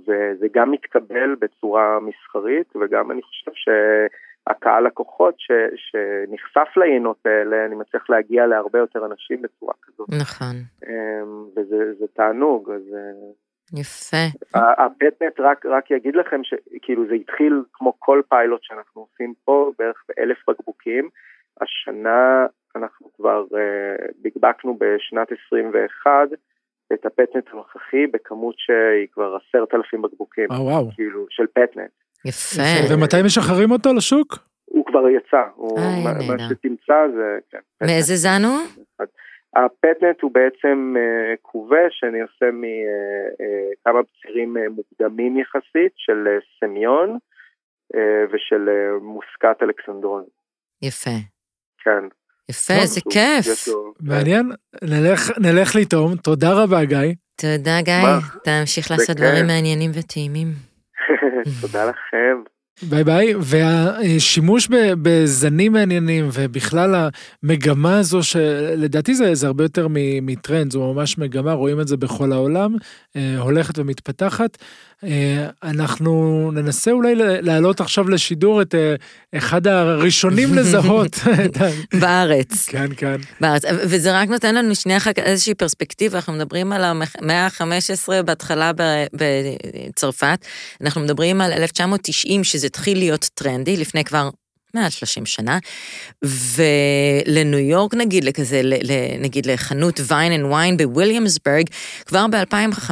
וזה 0.03 0.47
גם 0.55 0.71
מתקבל 0.71 1.35
בצורה 1.41 1.99
מסחרית, 2.01 2.77
וגם 2.77 3.11
אני 3.11 3.23
חושב 3.23 3.51
שהקהל 3.55 4.87
לקוחות 4.87 5.35
ש, 5.39 5.51
שנחשף 5.77 6.77
ליינות 6.77 7.27
האלה, 7.27 7.65
אני 7.67 7.75
מצליח 7.75 8.11
להגיע 8.11 8.47
להרבה 8.47 8.79
יותר 8.79 9.07
אנשים 9.07 9.43
בצורה 9.43 9.75
כזאת. 9.83 10.09
נכון. 10.21 10.57
אמ, 10.87 11.45
וזה 11.57 12.07
תענוג, 12.15 12.71
אז... 12.71 12.95
אה, 12.95 13.33
יפה. 13.81 14.25
הפטנט 14.55 15.41
רק, 15.41 15.67
רק 15.67 15.91
יגיד 15.91 16.17
לכם 16.17 16.41
שכאילו 16.45 17.07
זה 17.07 17.15
התחיל 17.15 17.63
כמו 17.73 17.93
כל 17.99 18.23
פיילוט 18.29 18.61
שאנחנו 18.63 19.01
עושים 19.01 19.35
פה, 19.45 19.73
בערך 19.79 20.05
באלף 20.09 20.39
בקבוקים. 20.49 21.09
השנה 21.61 22.47
אנחנו 22.77 23.11
כבר 23.17 23.45
uh, 23.51 24.13
בקבקנו 24.23 24.79
בשנת 24.81 25.29
21 25.47 26.11
את 26.93 27.07
הפטנט 27.07 27.49
הנוכחי 27.53 28.07
בכמות 28.07 28.55
שהיא 28.59 29.09
כבר 29.13 29.37
עשרת 29.37 29.75
אלפים 29.75 30.03
בקבוקים. 30.03 30.53
אה, 30.53 30.63
וואו. 30.63 30.91
כאילו, 30.95 31.27
של 31.31 31.47
פטנט. 31.47 31.91
יפה. 32.25 32.63
ומתי 32.91 33.17
משחררים 33.25 33.71
אותו 33.71 33.95
לשוק? 33.95 34.39
הוא 34.65 34.87
כבר 34.87 35.09
יצא, 35.09 35.43
הוא, 35.55 35.79
איי, 35.79 36.05
מה, 36.05 36.13
נהדר. 36.13 36.27
מה 36.27 36.49
שתמצא 36.49 37.09
זה, 37.15 37.39
כן. 37.51 37.59
מאיזה 37.83 38.15
זן 38.15 38.43
הוא? 38.45 38.87
הפטנט 39.57 40.21
הוא 40.23 40.31
בעצם 40.35 40.95
uh, 40.97 41.37
כובש 41.43 41.99
שאני 42.01 42.21
עושה 42.21 42.47
מכמה 42.53 44.01
בצירים 44.03 44.57
מוקדמים 44.71 45.39
יחסית 45.39 45.93
של 45.97 46.39
סמיון 46.61 47.19
ושל 48.33 48.69
מוסקת 49.01 49.63
אלכסנדרון. 49.63 50.25
יפה. 50.83 51.11
כן. 51.79 52.05
יפה, 52.51 52.75
איזה 52.75 53.01
כיף. 53.11 53.69
מעניין, 54.01 54.53
נלך, 54.83 55.31
נלך 55.39 55.77
לטעום, 55.77 56.17
תודה 56.17 56.53
רבה 56.53 56.85
גיא. 56.85 56.99
תודה, 57.41 57.81
גיא. 57.83 57.95
תמשיך 58.45 58.91
לעשות. 58.91 59.17
דברים 59.17 59.47
מעניינים 59.47 59.91
וטעימים. 59.95 60.49
תודה 61.61 61.85
לכם. 61.85 62.58
ביי 62.83 63.05
ביי, 63.05 63.35
והשימוש 63.41 64.69
בזנים 65.03 65.73
מעניינים 65.73 66.29
ובכלל 66.33 67.09
המגמה 67.43 67.99
הזו 67.99 68.23
שלדעתי 68.23 69.15
זה, 69.15 69.35
זה 69.35 69.47
הרבה 69.47 69.65
יותר 69.65 69.87
מטרנד, 70.23 70.73
זו 70.73 70.93
ממש 70.93 71.19
מגמה, 71.19 71.53
רואים 71.53 71.81
את 71.81 71.89
זה 71.89 71.97
בכל 71.97 72.33
העולם, 72.33 72.77
אה, 73.17 73.39
הולכת 73.39 73.79
ומתפתחת. 73.79 74.59
אה, 75.05 75.49
אנחנו 75.63 76.51
ננסה 76.55 76.91
אולי 76.91 77.15
להעלות 77.17 77.81
עכשיו 77.81 78.09
לשידור 78.09 78.63
את 78.63 78.75
אה, 78.75 78.95
אחד 79.39 79.67
הראשונים 79.67 80.55
לזהות. 80.55 81.19
בארץ. 82.01 82.67
כן, 82.67 82.87
כן. 82.97 83.17
בארץ, 83.41 83.63
וזה 83.71 84.21
רק 84.21 84.29
נותן 84.29 84.55
לנו 84.55 84.75
שנייה 84.75 84.99
אחר 84.99 85.13
כך 85.13 85.23
איזושהי 85.23 85.55
פרספקטיבה, 85.55 86.19
אנחנו 86.19 86.33
מדברים 86.33 86.73
על 86.73 86.85
המאה 86.85 87.47
ה-15 87.47 88.23
בהתחלה 88.23 88.73
בצרפת, 89.13 90.45
אנחנו 90.81 91.01
מדברים 91.01 91.41
על 91.41 91.53
1990 91.53 92.45
שזה 92.45 92.68
התחיל 92.69 92.99
להיות 92.99 93.29
טרנדי, 93.35 93.77
לפני 93.77 94.05
כבר 94.05 94.31
מעל 94.75 94.91
30 94.91 95.27
שנה, 95.27 95.59
ולניו 96.25 97.59
יורק 97.59 97.95
נגיד, 97.95 98.25
לכזה, 98.25 98.63
נגיד 99.21 99.47
לחנות 99.47 100.01
Wine 100.07 100.33
and 100.33 100.53
Wine 100.53 100.77
בוויליאמסברג, 100.77 101.65
כבר 102.07 102.27
ב-2005, 102.27 102.91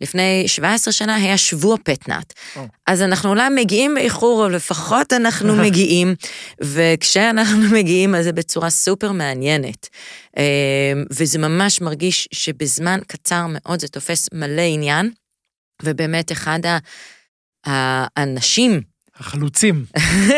לפני 0.00 0.44
17 0.46 0.92
שנה 0.92 1.14
היה 1.14 1.38
שבוע 1.38 1.76
פטנאט. 1.84 2.32
Oh. 2.56 2.58
אז 2.86 3.02
אנחנו 3.02 3.30
אולי 3.30 3.48
מגיעים 3.48 3.94
באיחור, 3.94 4.46
אבל 4.46 4.54
לפחות 4.54 5.12
אנחנו 5.12 5.56
מגיעים, 5.64 6.14
וכשאנחנו 6.60 7.62
מגיעים 7.72 8.14
אז 8.14 8.24
זה 8.24 8.32
בצורה 8.32 8.70
סופר 8.70 9.12
מעניינת. 9.12 9.88
אמ, 10.36 10.42
וזה 11.10 11.38
ממש 11.38 11.80
מרגיש 11.80 12.28
שבזמן 12.32 12.98
קצר 13.06 13.46
מאוד 13.48 13.80
זה 13.80 13.88
תופס 13.88 14.28
מלא 14.32 14.62
עניין, 14.62 15.10
ובאמת 15.82 16.32
אחד 16.32 16.60
האנשים... 17.66 18.80
החלוצים. 19.16 19.84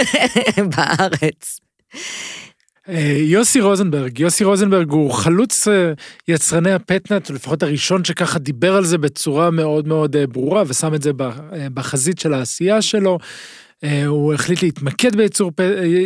בארץ. 0.77 1.61
אה, 2.89 3.17
יוסי 3.19 3.61
רוזנברג, 3.61 4.19
יוסי 4.19 4.45
רוזנברג 4.45 4.91
הוא 4.91 5.13
חלוץ 5.13 5.69
אה, 5.69 5.93
יצרני 6.29 6.73
הפטנט, 6.73 7.31
לפחות 7.31 7.63
הראשון 7.63 8.05
שככה 8.05 8.39
דיבר 8.39 8.77
על 8.77 8.85
זה 8.85 8.99
בצורה 8.99 9.51
מאוד 9.51 9.89
מאוד 9.89 10.17
אה, 10.17 10.27
ברורה 10.27 10.63
ושם 10.67 10.95
את 10.95 11.03
זה 11.03 11.11
בחזית 11.75 12.19
של 12.19 12.35
העשייה 12.35 12.83
שלו. 12.83 13.19
אה, 13.85 14.07
הוא 14.07 14.35
החליט 14.35 14.63
להתמקד 14.63 15.17
בייצור 15.17 15.53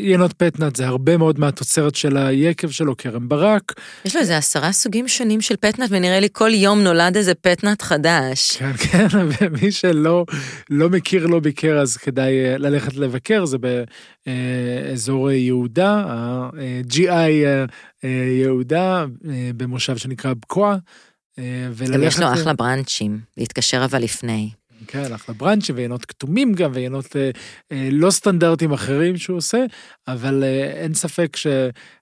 יינות 0.02 0.32
פטנאט, 0.32 0.76
זה 0.76 0.86
הרבה 0.86 1.16
מאוד 1.16 1.38
מהתוצרת 1.38 1.94
של 1.94 2.16
היקב 2.16 2.70
שלו, 2.70 2.96
כרם 2.96 3.28
ברק. 3.28 3.72
יש 4.04 4.14
לו 4.14 4.20
איזה 4.20 4.36
עשרה 4.36 4.72
סוגים 4.72 5.08
שונים 5.08 5.40
של 5.40 5.56
פטנאט, 5.56 5.90
ונראה 5.92 6.20
לי 6.20 6.28
כל 6.32 6.50
יום 6.54 6.80
נולד 6.80 7.16
איזה 7.16 7.34
פטנאט 7.34 7.82
חדש. 7.82 8.56
כן, 8.56 8.72
כן, 8.82 9.06
ומי 9.12 9.72
שלא 9.72 10.24
לא 10.70 10.90
מכיר, 10.90 11.26
לא 11.26 11.40
ביקר, 11.40 11.78
אז 11.78 11.96
כדאי 11.96 12.44
אה, 12.44 12.58
ללכת 12.58 12.96
לבקר, 12.96 13.44
זה 13.44 13.56
באזור 14.26 15.30
יהודה, 15.30 15.90
ה-GI 15.90 17.30
יהודה, 18.40 19.04
במושב 19.56 19.96
שנקרא 19.96 20.34
בקוע. 20.34 20.76
וללכת... 21.72 22.06
יש 22.06 22.20
לו 22.20 22.32
אחלה 22.32 22.52
בראנצ'ים, 22.52 23.20
להתקשר 23.36 23.84
אבל 23.84 24.02
לפני. 24.02 24.50
כן, 24.92 25.12
אחלה 25.14 25.34
בראנצ'ים 25.34 25.76
ויינות 25.76 26.04
כתומים 26.04 26.52
גם, 26.52 26.70
ויינות 26.74 27.16
אה, 27.16 27.30
אה, 27.72 27.88
לא 27.92 28.10
סטנדרטים 28.10 28.72
אחרים 28.72 29.16
שהוא 29.16 29.36
עושה, 29.36 29.58
אבל 30.08 30.42
אה, 30.42 30.82
אין 30.82 30.94
ספק 30.94 31.36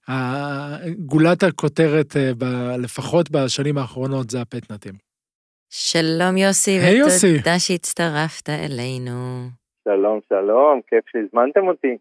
שגולת 0.05 1.43
הכותרת, 1.43 2.17
אה, 2.17 2.31
ב, 2.37 2.43
לפחות 2.83 3.31
בשנים 3.31 3.77
האחרונות, 3.77 4.29
זה 4.29 4.41
הפטנטים. 4.41 4.93
שלום 5.69 6.37
יוסי, 6.37 6.71
היי 6.71 6.95
hey, 6.95 6.97
יוסי. 6.97 7.35
ותודה 7.35 7.59
שהצטרפת 7.59 8.49
אלינו. 8.49 9.47
שלום, 9.83 10.19
שלום, 10.29 10.81
כיף 10.87 11.03
שהזמנתם 11.11 11.67
אותי. 11.67 11.97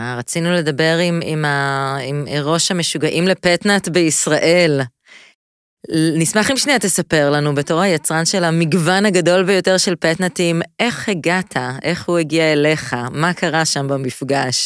אה, 0.00 0.16
רצינו 0.18 0.48
לדבר 0.52 0.96
עם, 1.08 1.20
עם, 1.24 1.44
ה, 1.44 1.96
עם 2.08 2.24
ראש 2.44 2.70
המשוגעים 2.70 3.24
לפטנט 3.24 3.88
בישראל. 3.88 4.80
נשמח 6.20 6.50
אם 6.50 6.56
שנייה 6.56 6.78
תספר 6.78 7.24
לנו, 7.34 7.50
בתור 7.58 7.80
היצרן 7.80 8.24
של 8.32 8.44
המגוון 8.48 9.02
הגדול 9.08 9.42
ביותר 9.48 9.76
של 9.84 9.96
פטנטים, 10.04 10.56
איך 10.84 11.08
הגעת, 11.08 11.54
איך 11.88 12.08
הוא 12.08 12.18
הגיע 12.18 12.44
אליך, 12.52 12.94
מה 13.22 13.30
קרה 13.40 13.64
שם 13.72 13.86
במפגש? 13.92 14.58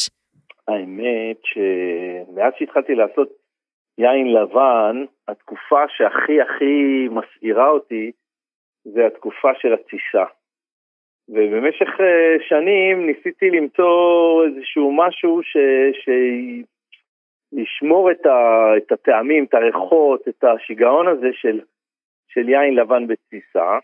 האמת 0.69 1.39
שמאז 1.51 2.53
שהתחלתי 2.59 2.95
לעשות 2.95 3.29
יין 3.99 4.33
לבן, 4.33 4.97
התקופה 5.29 5.83
שהכי 5.89 6.41
הכי 6.41 7.09
מסעירה 7.17 7.69
אותי 7.69 8.11
זה 8.85 9.07
התקופה 9.07 9.51
של 9.61 9.73
התסיסה. 9.73 10.25
ובמשך 11.29 11.91
אה, 12.01 12.37
שנים 12.49 13.07
ניסיתי 13.07 13.51
למצוא 13.51 14.45
איזשהו 14.47 14.93
משהו 14.97 15.43
ש... 15.43 15.57
ש... 15.93 16.09
לשמור 17.53 18.11
את, 18.11 18.27
ה, 18.27 18.71
את 18.77 18.93
הטעמים, 18.93 19.45
את 19.45 19.55
הריחות, 19.55 20.29
את 20.29 20.45
השיגעון 20.45 21.09
הזה 21.09 21.29
של, 21.33 21.61
של 22.29 22.49
יין 22.49 22.75
לבן 22.75 23.07
בתסיסה. 23.07 23.79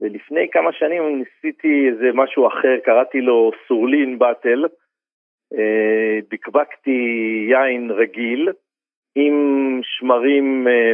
ולפני 0.00 0.48
כמה 0.52 0.72
שנים 0.72 1.02
ניסיתי 1.18 1.88
איזה 1.88 2.06
משהו 2.14 2.48
אחר, 2.48 2.78
קראתי 2.84 3.20
לו 3.20 3.50
סורלין 3.68 4.18
באטל. 4.18 4.64
אה, 5.54 6.18
בקבקתי 6.30 7.00
יין 7.50 7.90
רגיל 7.90 8.48
עם 9.14 9.34
שמרים 9.82 10.68
אה, 10.68 10.92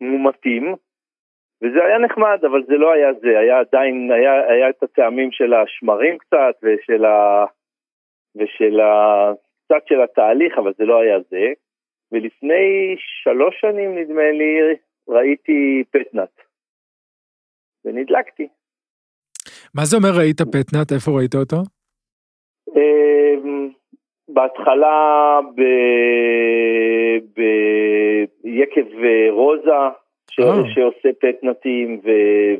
מומתים, 0.00 0.74
וזה 1.62 1.84
היה 1.84 1.98
נחמד, 1.98 2.38
אבל 2.44 2.64
זה 2.64 2.74
לא 2.74 2.92
היה 2.92 3.12
זה, 3.12 3.38
היה 3.38 3.58
עדיין, 3.58 4.10
היה, 4.12 4.48
היה 4.48 4.68
את 4.70 4.82
הטעמים 4.82 5.32
של 5.32 5.54
השמרים 5.54 6.18
קצת 6.18 6.54
ושל, 6.62 7.04
ה, 7.04 7.44
ושל 8.36 8.80
ה, 8.80 9.32
קצת 9.64 9.86
של 9.88 10.02
התהליך, 10.02 10.58
אבל 10.58 10.72
זה 10.78 10.84
לא 10.84 11.00
היה 11.00 11.18
זה. 11.30 11.52
ולפני 12.12 12.96
שלוש 13.22 13.60
שנים, 13.60 13.98
נדמה 13.98 14.30
לי, 14.30 14.58
ראיתי 15.08 15.84
פטנאט. 15.90 16.40
ונדלקתי. 17.84 18.48
מה 19.74 19.84
זה 19.84 19.96
אומר 19.96 20.18
ראית 20.18 20.40
פטנאט? 20.40 20.92
איפה 20.92 21.10
ראית 21.18 21.34
אותו? 21.34 21.56
אמ, 22.76 23.68
בהתחלה 24.28 25.40
ביקב 28.42 28.86
רוזה, 29.30 29.70
ש... 30.30 30.40
oh. 30.40 30.74
שעושה 30.74 31.08
פטנטים, 31.20 32.00
ו... 32.04 32.08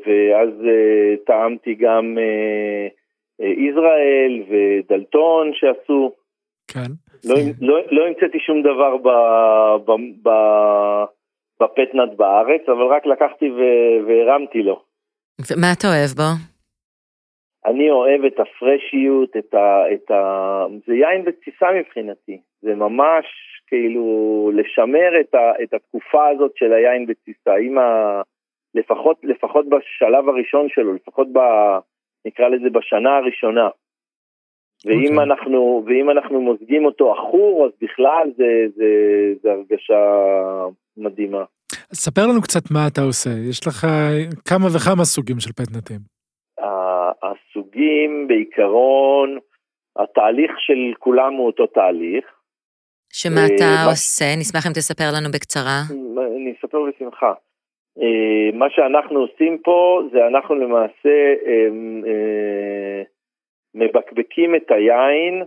ואז 0.07 0.49
uh, 0.49 1.25
טעמתי 1.27 1.75
גם 1.75 2.19
יזרעאל 3.41 4.43
uh, 4.43 4.53
ודלטון 4.53 5.51
שעשו. 5.55 6.13
כן. 6.75 6.91
לא, 7.25 7.37
לא, 7.61 7.79
לא 7.91 8.07
המצאתי 8.07 8.39
שום 8.39 8.63
דבר 8.63 8.97
ב, 8.97 9.09
ב, 9.87 9.91
ב, 10.23 10.31
בפטנט 11.61 12.13
בארץ, 12.17 12.63
אבל 12.69 12.87
רק 12.87 13.07
לקחתי 13.07 13.51
והרמתי 14.07 14.63
לו. 14.63 14.83
ומה 15.51 15.67
אתה 15.79 15.87
אוהב 15.89 16.11
בו? 16.17 16.31
אני 17.67 17.91
אוהב 17.91 18.25
את 18.25 18.41
הפרשיות, 18.41 19.37
את 19.37 19.55
ה... 19.55 19.93
את 19.95 20.11
ה... 20.11 20.65
זה 20.87 20.95
יין 20.95 21.25
בתסיסה 21.25 21.67
מבחינתי. 21.81 22.41
זה 22.63 22.75
ממש 22.75 23.27
כאילו 23.67 24.51
לשמר 24.55 25.21
את, 25.21 25.35
ה, 25.35 25.63
את 25.63 25.75
התקופה 25.75 26.29
הזאת 26.29 26.53
של 26.57 26.73
היין 26.73 27.07
בתסיסה. 27.07 27.55
עם 27.55 27.79
ה... 27.79 28.21
לפחות, 28.75 29.17
לפחות 29.23 29.67
בשלב 29.69 30.29
הראשון 30.29 30.69
שלו, 30.69 30.95
לפחות 30.95 31.29
ב... 31.33 31.39
נקרא 32.27 32.49
לזה 32.49 32.71
בשנה 32.71 33.17
הראשונה. 33.17 33.69
ואם, 34.85 34.95
okay. 34.95 35.09
אוקיי. 35.09 35.23
אנחנו, 35.23 35.85
ואם 35.87 36.11
אנחנו 36.11 36.41
מוזגים 36.41 36.85
אותו 36.85 37.13
עכור, 37.13 37.67
אז 37.67 37.73
בכלל 37.83 38.31
זה, 38.37 38.67
זה, 38.77 38.85
זה 39.43 39.53
הרגשה 39.53 40.03
מדהימה. 40.97 41.45
ספר 41.93 42.27
לנו 42.27 42.43
קצת 42.43 42.71
מה 42.71 42.87
אתה 42.93 43.01
עושה, 43.01 43.31
יש 43.51 43.67
לך 43.67 43.87
כמה 44.49 44.67
וכמה 44.67 45.05
סוגים 45.05 45.41
של 45.41 45.53
פטנטים. 45.53 46.15
הסוגים 47.23 48.29
בעיקרון, 48.29 49.39
התהליך 49.97 50.51
של 50.59 50.93
כולם 50.99 51.33
הוא 51.35 51.47
אותו 51.47 51.67
תהליך. 51.67 52.25
שמה 53.13 53.41
אה, 53.41 53.47
אתה 53.47 53.91
עושה? 53.91 54.25
נשמח 54.39 54.67
אם 54.67 54.73
תספר 54.73 55.11
לנו 55.17 55.29
בקצרה. 55.35 55.81
אני 56.37 56.55
אספר 56.59 56.79
בשמחה. 56.89 57.33
אה, 58.03 58.59
מה 58.59 58.67
שאנחנו 58.71 59.19
עושים 59.21 59.59
פה 59.65 60.03
זה 60.13 60.27
אנחנו 60.27 60.55
למעשה 60.55 61.17
אה, 61.47 63.03
מבקבקים 63.75 64.55
את 64.55 64.71
היין 64.71 65.43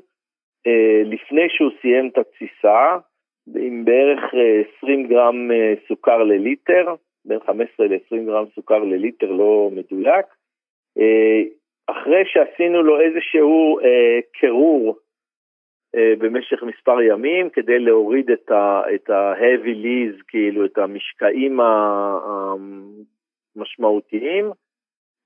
אה, 0.68 1.02
לפני 1.06 1.50
שהוא 1.50 1.72
סיים 1.82 2.08
את 2.08 2.18
התסיסה, 2.18 2.98
עם 3.56 3.86
בערך 3.86 4.24
20 4.78 5.04
אה, 5.04 5.10
גרם 5.10 5.52
אה, 5.52 5.74
סוכר 5.88 6.24
לליטר, 6.24 6.96
בין 7.26 7.40
15 7.40 7.88
ל-20 7.88 8.26
גרם 8.26 8.46
סוכר 8.56 8.80
לליטר, 8.80 9.32
לא 9.32 9.70
מדויק. 9.74 10.26
אה, 11.00 11.42
אחרי 11.88 12.24
שעשינו 12.26 12.84
לו 12.84 13.02
איזשהו 13.02 13.80
אה, 13.80 14.20
קירור 14.34 14.98
אה, 15.96 16.14
במשך 16.18 16.64
מספר 16.64 17.02
ימים, 17.02 17.50
כדי 17.50 17.80
להוריד 17.80 18.32
את 18.32 18.52
ה-heavy 19.10 19.76
lease, 19.84 20.24
כאילו 20.28 20.66
את 20.66 20.78
המשקעים 20.78 21.60
המשמעותיים, 23.56 24.52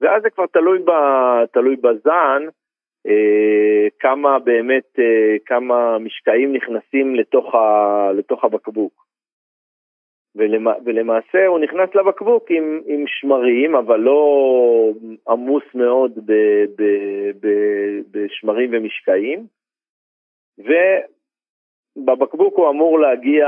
ואז 0.01 0.21
זה 0.21 0.29
כבר 0.29 0.45
תלוי, 0.45 0.79
ב, 0.79 0.91
תלוי 1.53 1.75
בזן, 1.75 2.43
כמה 3.99 4.39
באמת, 4.39 4.99
אה, 4.99 5.35
כמה 5.45 5.97
משקעים 5.99 6.53
נכנסים 6.53 7.15
לתוך, 7.15 7.55
ה, 7.55 8.11
לתוך 8.11 8.43
הבקבוק. 8.43 9.05
ולמע, 10.35 10.73
ולמעשה 10.85 11.47
הוא 11.47 11.59
נכנס 11.59 11.95
לבקבוק 11.95 12.51
עם, 12.51 12.81
עם 12.85 13.03
שמרים, 13.07 13.75
אבל 13.75 13.99
לא 13.99 14.91
עמוס 15.27 15.63
מאוד 15.75 16.19
ב, 16.25 16.31
ב, 16.77 16.83
ב, 17.41 17.47
בשמרים 18.11 18.69
ומשקעים. 18.73 19.45
ובבקבוק 21.97 22.57
הוא 22.57 22.69
אמור 22.69 22.99
להגיע 22.99 23.47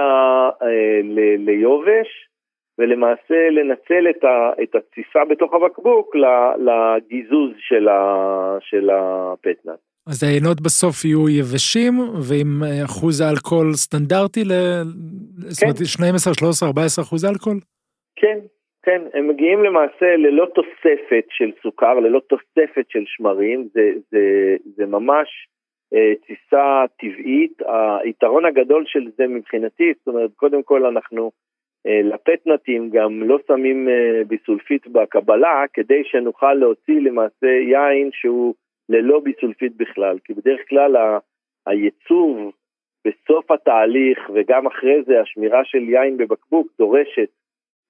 אה, 0.62 1.02
ל, 1.04 1.20
ליובש, 1.46 2.30
ולמעשה 2.78 3.50
לנצל 3.52 4.10
את, 4.10 4.24
ה, 4.24 4.52
את 4.64 4.76
התסיסה 4.76 5.20
בתוך 5.30 5.54
הבקבוק 5.54 6.16
לגיזוז 6.58 7.52
של, 7.58 7.88
ה, 7.88 8.58
של 8.60 8.90
הפטנט. 8.90 9.80
אז 10.10 10.24
העיינות 10.24 10.62
בסוף 10.62 11.06
יהיו 11.06 11.30
יבשים, 11.30 11.94
ועם 12.30 12.64
אחוז 12.86 13.22
האלכוהול 13.22 13.74
סטנדרטי, 13.74 14.44
ל... 14.44 14.52
כן. 14.52 15.50
זאת 15.50 15.64
אומרת 15.64 15.76
12, 15.86 16.34
13, 16.34 16.70
14 16.70 17.04
אחוז 17.06 17.26
אלכוהול? 17.26 17.60
כן, 18.16 18.40
כן, 18.84 19.02
הם 19.14 19.28
מגיעים 19.28 19.64
למעשה 19.64 20.16
ללא 20.18 20.46
תוספת 20.56 21.26
של 21.30 21.52
סוכר, 21.64 21.94
ללא 21.94 22.22
תוספת 22.28 22.86
של 22.90 23.04
שמרים, 23.06 23.68
זה, 23.74 23.92
זה, 24.12 24.56
זה 24.76 24.86
ממש 24.86 25.28
אה, 25.94 26.14
תסיסה 26.22 26.84
טבעית. 27.00 27.62
היתרון 28.04 28.46
הגדול 28.46 28.84
של 28.88 29.10
זה 29.18 29.28
מבחינתי, 29.28 29.94
זאת 29.98 30.08
אומרת, 30.08 30.32
קודם 30.36 30.64
כל 30.64 30.86
אנחנו 30.86 31.32
לפטנטים 31.86 32.90
גם 32.90 33.24
לא 33.24 33.40
שמים 33.48 33.90
אה, 33.90 34.24
ביסולפית 34.28 34.88
בקבלה, 34.88 35.64
כדי 35.74 36.04
שנוכל 36.04 36.54
להוציא 36.54 37.00
למעשה 37.02 37.48
יין 37.48 38.10
שהוא 38.14 38.54
ללא 38.90 39.20
ביסולפית 39.20 39.78
בכלל, 39.78 40.20
כי 40.24 40.34
בדרך 40.34 40.60
כלל 40.70 40.96
הייצוב 41.68 42.52
בסוף 43.08 43.52
התהליך 43.52 44.30
וגם 44.34 44.68
אחרי 44.68 45.04
זה 45.04 45.22
השמירה 45.22 45.66
של 45.66 45.90
יין 45.90 46.18
בבקבוק 46.18 46.68
דורשת 46.78 47.30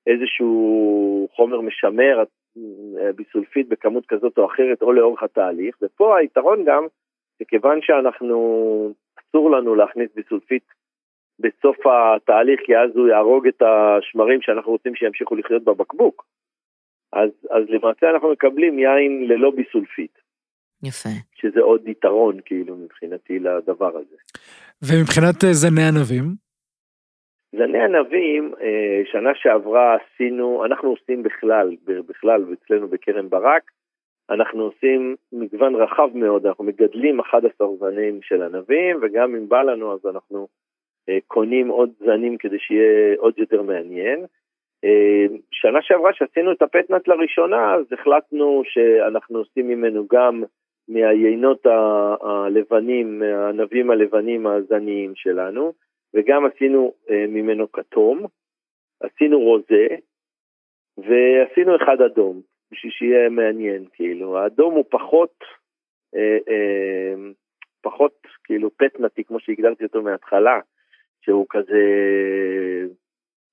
איזשהו 0.07 1.27
חומר 1.35 1.61
משמר, 1.61 2.23
אה, 2.99 3.11
ביסולפית 3.13 3.69
בכמות 3.69 4.05
כזאת 4.05 4.37
או 4.37 4.45
אחרת 4.45 4.81
או 4.81 4.91
לאורך 4.91 5.23
התהליך, 5.23 5.77
ופה 5.81 6.17
היתרון 6.17 6.63
גם, 6.65 6.87
שכיוון 7.39 7.79
שאנחנו, 7.81 8.93
אסור 9.19 9.51
לנו 9.51 9.75
להכניס 9.75 10.09
ביסולפית 10.15 10.63
בסוף 11.39 11.77
התהליך, 11.87 12.59
כי 12.65 12.77
אז 12.77 12.95
הוא 12.95 13.07
יהרוג 13.07 13.47
את 13.47 13.61
השמרים 13.61 14.41
שאנחנו 14.41 14.71
רוצים 14.71 14.95
שימשיכו 14.95 15.35
לחיות 15.35 15.63
בבקבוק. 15.63 16.25
אז, 17.13 17.29
אז 17.49 17.63
למעשה 17.69 18.09
אנחנו 18.09 18.31
מקבלים 18.31 18.79
יין 18.79 19.27
ללא 19.27 19.51
ביסולפית. 19.51 20.17
יפה. 20.83 21.09
שזה 21.35 21.61
עוד 21.61 21.87
יתרון, 21.87 22.39
כאילו, 22.45 22.75
מבחינתי 22.75 23.39
לדבר 23.39 23.97
הזה. 23.97 24.15
ומבחינת 24.83 25.43
אה, 25.43 25.53
זני 25.53 25.81
ענבים? 25.81 26.23
זני 27.51 27.83
ענבים, 27.83 28.53
אה, 28.61 29.01
שנה 29.11 29.29
שעברה 29.35 29.95
עשינו, 29.95 30.65
אנחנו 30.65 30.89
עושים 30.89 31.23
בכלל, 31.23 31.75
בכלל, 31.85 32.45
אצלנו 32.53 32.87
בקרן 32.87 33.29
ברק, 33.29 33.71
אנחנו 34.29 34.63
עושים 34.63 35.15
מגוון 35.31 35.75
רחב 35.75 36.09
מאוד, 36.13 36.45
אנחנו 36.45 36.63
מגדלים 36.63 37.19
11 37.19 37.67
זנים 37.79 38.19
של 38.21 38.41
ענבים, 38.41 38.99
וגם 39.01 39.35
אם 39.35 39.49
בא 39.49 39.61
לנו 39.61 39.93
אז 39.93 39.99
אנחנו 40.05 40.47
קונים 41.27 41.67
עוד 41.67 41.89
זנים 41.99 42.37
כדי 42.37 42.59
שיהיה 42.59 43.15
עוד 43.17 43.33
יותר 43.37 43.61
מעניין. 43.61 44.25
שנה 45.51 45.81
שעברה 45.81 46.13
שעשינו 46.13 46.51
את 46.51 46.61
הפטנט 46.61 47.07
לראשונה, 47.07 47.73
אז 47.73 47.85
החלטנו 47.93 48.63
שאנחנו 48.65 49.37
עושים 49.37 49.67
ממנו 49.67 50.07
גם 50.11 50.43
מהיינות 50.87 51.65
הלבנים, 52.21 53.19
מהענבים 53.19 53.91
הלבנים 53.91 54.47
הזניים 54.47 55.15
שלנו, 55.15 55.73
וגם 56.13 56.45
עשינו 56.45 56.93
אה, 57.09 57.25
ממנו 57.27 57.71
כתום, 57.71 58.25
עשינו 59.01 59.39
רוזה, 59.39 59.87
ועשינו 60.97 61.75
אחד 61.75 62.01
אדום, 62.01 62.41
בשביל 62.71 62.91
שיהיה 62.91 63.29
מעניין, 63.29 63.85
כאילו. 63.93 64.37
האדום 64.37 64.73
הוא 64.73 64.85
פחות, 64.89 65.33
אה, 66.15 66.37
אה, 66.49 67.13
פחות 67.81 68.13
כאילו 68.43 68.69
פטנטי, 68.77 69.23
כמו 69.23 69.39
שהגדרתי 69.39 69.83
אותו 69.83 70.01
מההתחלה, 70.01 70.59
שהוא 71.25 71.45
כזה 71.49 71.83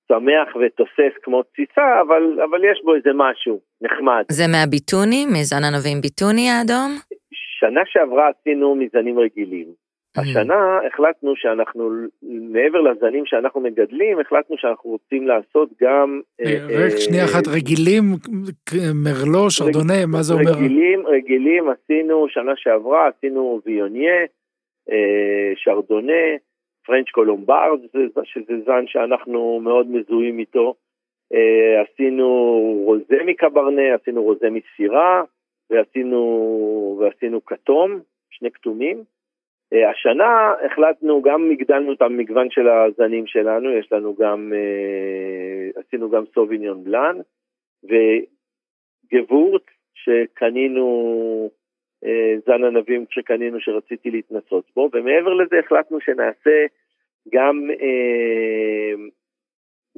שמח 0.08 0.56
ותוסס 0.56 1.14
כמו 1.22 1.42
תסיסה, 1.42 2.00
אבל, 2.00 2.38
אבל 2.50 2.60
יש 2.64 2.80
בו 2.84 2.94
איזה 2.94 3.10
משהו 3.14 3.60
נחמד. 3.82 4.24
זה 4.28 4.44
מהביטוני, 4.52 5.26
מזן 5.26 5.64
ענבים 5.64 6.00
ביטוני 6.00 6.50
האדום? 6.50 6.90
שנה 7.60 7.80
שעברה 7.86 8.28
עשינו 8.28 8.74
מזנים 8.74 9.18
רגילים. 9.18 9.66
השנה 10.16 10.78
החלטנו 10.86 11.32
שאנחנו, 11.36 11.90
מעבר 12.22 12.80
לזנים 12.80 13.26
שאנחנו 13.26 13.60
מגדלים, 13.60 14.20
החלטנו 14.20 14.56
שאנחנו 14.58 14.90
רוצים 14.90 15.26
לעשות 15.28 15.68
גם... 15.82 16.20
אה, 16.40 16.86
רק 16.86 16.98
שנייה 16.98 17.24
אחת, 17.24 17.48
רגילים, 17.48 18.04
מרלו, 19.04 19.50
שרדונה, 19.50 20.06
מה 20.06 20.22
זה 20.22 20.34
אומר? 20.34 20.50
רגילים, 20.50 21.06
רגילים, 21.06 21.64
עשינו 21.70 22.26
שנה 22.28 22.52
שעברה, 22.56 23.08
עשינו 23.08 23.60
ויוניה, 23.66 24.20
אה, 24.90 25.52
שרדונה, 25.56 26.22
פרנץ' 26.90 27.10
קולומברד, 27.10 27.80
שזה 28.24 28.60
זן 28.64 28.86
שאנחנו 28.86 29.60
מאוד 29.60 29.90
מזוהים 29.90 30.38
איתו. 30.38 30.74
אה, 31.34 31.82
עשינו 31.82 32.26
רוזה 32.84 33.18
מקברנה, 33.26 33.94
עשינו 33.94 34.22
רוזה 34.22 34.50
מסירה, 34.50 35.22
ועשינו, 35.70 36.98
ועשינו 37.00 37.44
כתום, 37.44 38.00
שני 38.30 38.50
כתומים. 38.50 39.04
אה, 39.72 39.90
השנה 39.90 40.52
החלטנו, 40.66 41.22
גם 41.22 41.50
הגדלנו 41.50 41.92
את 41.92 42.02
המגוון 42.02 42.50
של 42.50 42.68
הזנים 42.68 43.26
שלנו, 43.26 43.70
יש 43.70 43.92
לנו 43.92 44.14
גם, 44.14 44.52
אה, 44.54 45.80
עשינו 45.80 46.10
גם 46.10 46.24
סוביניון 46.34 46.84
בלאן, 46.84 47.16
וגוורץ 49.12 49.64
שקנינו, 49.94 51.50
זן 52.46 52.64
ענבים 52.64 53.04
שקנינו 53.10 53.60
שרציתי 53.60 54.10
להתנסות 54.10 54.64
בו, 54.76 54.90
ומעבר 54.92 55.34
לזה 55.34 55.58
החלטנו 55.58 56.00
שנעשה 56.00 56.66
גם 57.32 57.68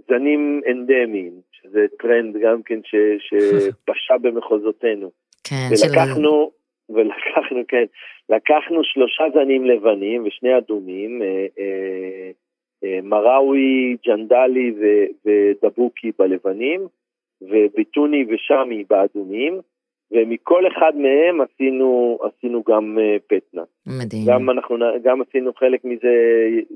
זנים 0.08 0.60
אנדמיים, 0.70 1.32
שזה 1.52 1.86
טרנד 1.98 2.36
גם 2.36 2.62
כן 2.62 2.80
שפשע 3.18 4.16
במחוזותינו. 4.22 5.10
כן, 5.44 5.68
ולקחנו, 5.70 6.50
של... 6.50 6.94
ולקחנו, 6.94 7.62
כן, 7.68 7.84
לקחנו 8.28 8.84
שלושה 8.84 9.24
זנים 9.34 9.64
לבנים 9.64 10.26
ושני 10.26 10.58
אדומים, 10.58 11.22
אה, 11.22 11.46
אה, 11.58 12.30
אה, 12.84 12.98
מראוי, 13.02 13.96
ג'נדלי 14.06 14.72
ו, 14.80 14.84
ודבוקי 15.26 16.12
בלבנים, 16.18 16.80
וביטוני 17.42 18.24
ושמי 18.28 18.84
באדומים, 18.90 19.60
ומכל 20.12 20.66
אחד 20.66 20.92
מהם 20.96 21.40
עשינו, 21.40 22.18
עשינו 22.22 22.62
גם 22.68 22.98
אה, 23.00 23.16
פטנה. 23.26 23.62
מדהים. 23.86 24.26
גם, 24.26 24.50
אנחנו, 24.50 24.76
גם 25.02 25.22
עשינו 25.22 25.52
חלק 25.52 25.84
מזה 25.84 26.14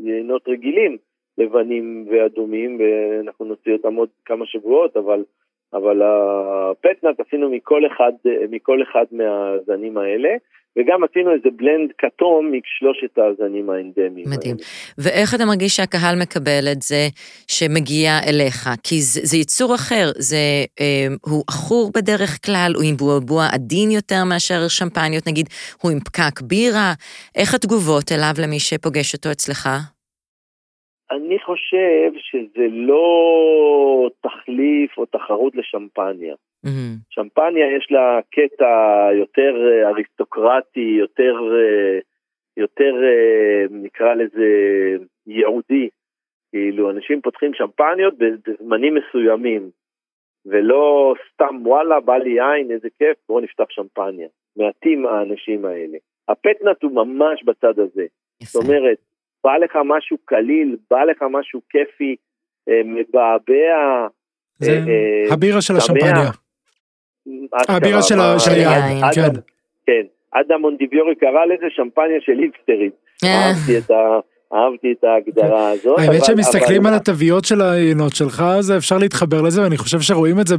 יינות 0.05 0.49
רגילים, 0.49 0.96
לבנים 1.38 2.07
ואדומים, 2.11 2.79
ואנחנו 2.81 3.44
נוציא 3.44 3.72
אותם 3.72 3.94
עוד 3.94 4.09
כמה 4.25 4.46
שבועות, 4.46 4.96
אבל 4.96 5.25
אבל 5.72 6.03
הפטנאט 6.03 7.20
עשינו 7.20 7.51
מכל 7.51 7.87
אחד, 7.87 8.12
מכל 8.51 8.83
אחד 8.83 9.05
מהזנים 9.12 9.99
האלה, 9.99 10.29
וגם 10.76 11.04
עשינו 11.04 11.32
איזה 11.32 11.48
בלנד 11.56 11.90
כתום 11.98 12.52
משלושת 12.52 13.18
הזנים 13.18 13.70
האנדמיים. 13.70 14.26
מדהים. 14.36 14.56
האלה. 14.56 14.66
ואיך 14.98 15.34
אתה 15.34 15.44
מרגיש 15.44 15.76
שהקהל 15.76 16.14
מקבל 16.22 16.64
את 16.72 16.82
זה 16.82 17.02
שמגיע 17.48 18.10
אליך? 18.28 18.68
כי 18.84 18.96
זה, 19.00 19.20
זה 19.24 19.36
יצור 19.36 19.74
אחר, 19.74 20.06
זה, 20.16 20.44
אה, 20.80 21.06
הוא 21.30 21.44
עכור 21.48 21.90
בדרך 21.94 22.46
כלל, 22.46 22.72
הוא 22.74 22.84
עם 22.88 22.96
בועבוע 22.96 23.42
עדין 23.54 23.90
יותר 23.90 24.20
מאשר 24.30 24.60
שמפניות, 24.68 25.24
נגיד, 25.28 25.46
הוא 25.82 25.90
עם 25.92 26.00
פקק 26.00 26.40
בירה. 26.40 26.92
איך 27.38 27.54
התגובות 27.54 28.12
אליו 28.12 28.34
למי 28.42 28.58
שפוגש 28.58 29.14
אותו 29.14 29.28
אצלך? 29.32 29.68
אני 31.10 31.38
חושב 31.38 32.10
שזה 32.26 32.66
לא 32.70 33.06
תחליף 34.20 34.98
או 34.98 35.06
תחרות 35.06 35.52
לשמפניה. 35.54 36.34
Mm-hmm. 36.66 36.98
שמפניה 37.11 37.76
יש 37.76 37.88
לה 37.90 38.20
קטע 38.31 38.68
יותר 39.18 39.55
אה, 39.66 39.88
אריסטוקרטי, 39.88 40.96
יותר, 40.98 41.35
אה, 41.55 41.98
יותר 42.57 42.92
אה, 43.05 43.64
נקרא 43.70 44.14
לזה 44.14 44.46
ייעודי. 45.26 45.88
כאילו, 46.50 46.90
אנשים 46.90 47.20
פותחים 47.20 47.55
שמפניות 47.55 48.14
בזמנים 48.18 48.94
מסוימים, 48.94 49.70
ולא 50.46 51.14
סתם 51.33 51.66
וואלה, 51.66 52.00
בא 52.00 52.16
לי 52.16 52.31
יין, 52.31 52.70
איזה 52.70 52.88
כיף, 52.98 53.16
בואו 53.29 53.40
נפתח 53.40 53.64
שמפניה. 53.70 54.29
מעטים 54.57 55.07
האנשים 55.07 55.64
האלה. 55.64 55.98
הפטנט 56.29 56.83
הוא 56.83 56.92
ממש 56.92 57.44
בצד 57.44 57.79
הזה. 57.79 58.07
יפה. 58.42 58.59
זאת 58.59 58.64
אומרת, 58.64 58.98
בא 59.44 59.57
לך 59.57 59.79
משהו 59.85 60.16
קליל, 60.24 60.76
בא 60.90 61.05
לך 61.05 61.22
משהו 61.31 61.61
כיפי, 61.70 62.16
מבעבע. 62.85 64.07
זה 64.59 64.70
אה, 64.70 65.35
הבירה 65.35 65.62
של 65.62 65.76
השמפניה. 65.76 66.45
הבירה 67.68 68.02
של 68.02 68.20
היין, 68.50 69.00
כן. 69.14 69.30
כן. 69.87 70.06
אדם 70.32 70.61
מונדיביורי 70.61 71.14
קרא 71.14 71.44
לזה 71.44 71.66
שמפניה 71.76 72.18
של 72.20 72.38
היפסטרים. 72.38 72.90
אה. 73.24 73.48
אהבתי 73.48 73.78
את 73.78 73.90
ה... 73.90 74.18
אהבתי 74.54 74.94
את 74.98 75.04
ההגדרה 75.04 75.70
הזאת. 75.70 75.98
האמת 75.98 76.24
שמסתכלים 76.24 76.87
על 76.87 76.94
התוויות 76.94 77.44
של 77.44 77.61
העיינות 77.61 78.14
שלך, 78.14 78.44
אז 78.59 78.72
אפשר 78.76 78.98
להתחבר 78.98 79.42
לזה, 79.42 79.62
ואני 79.62 79.76
חושב 79.76 80.00
שרואים 80.00 80.40
את 80.40 80.46
זה 80.46 80.56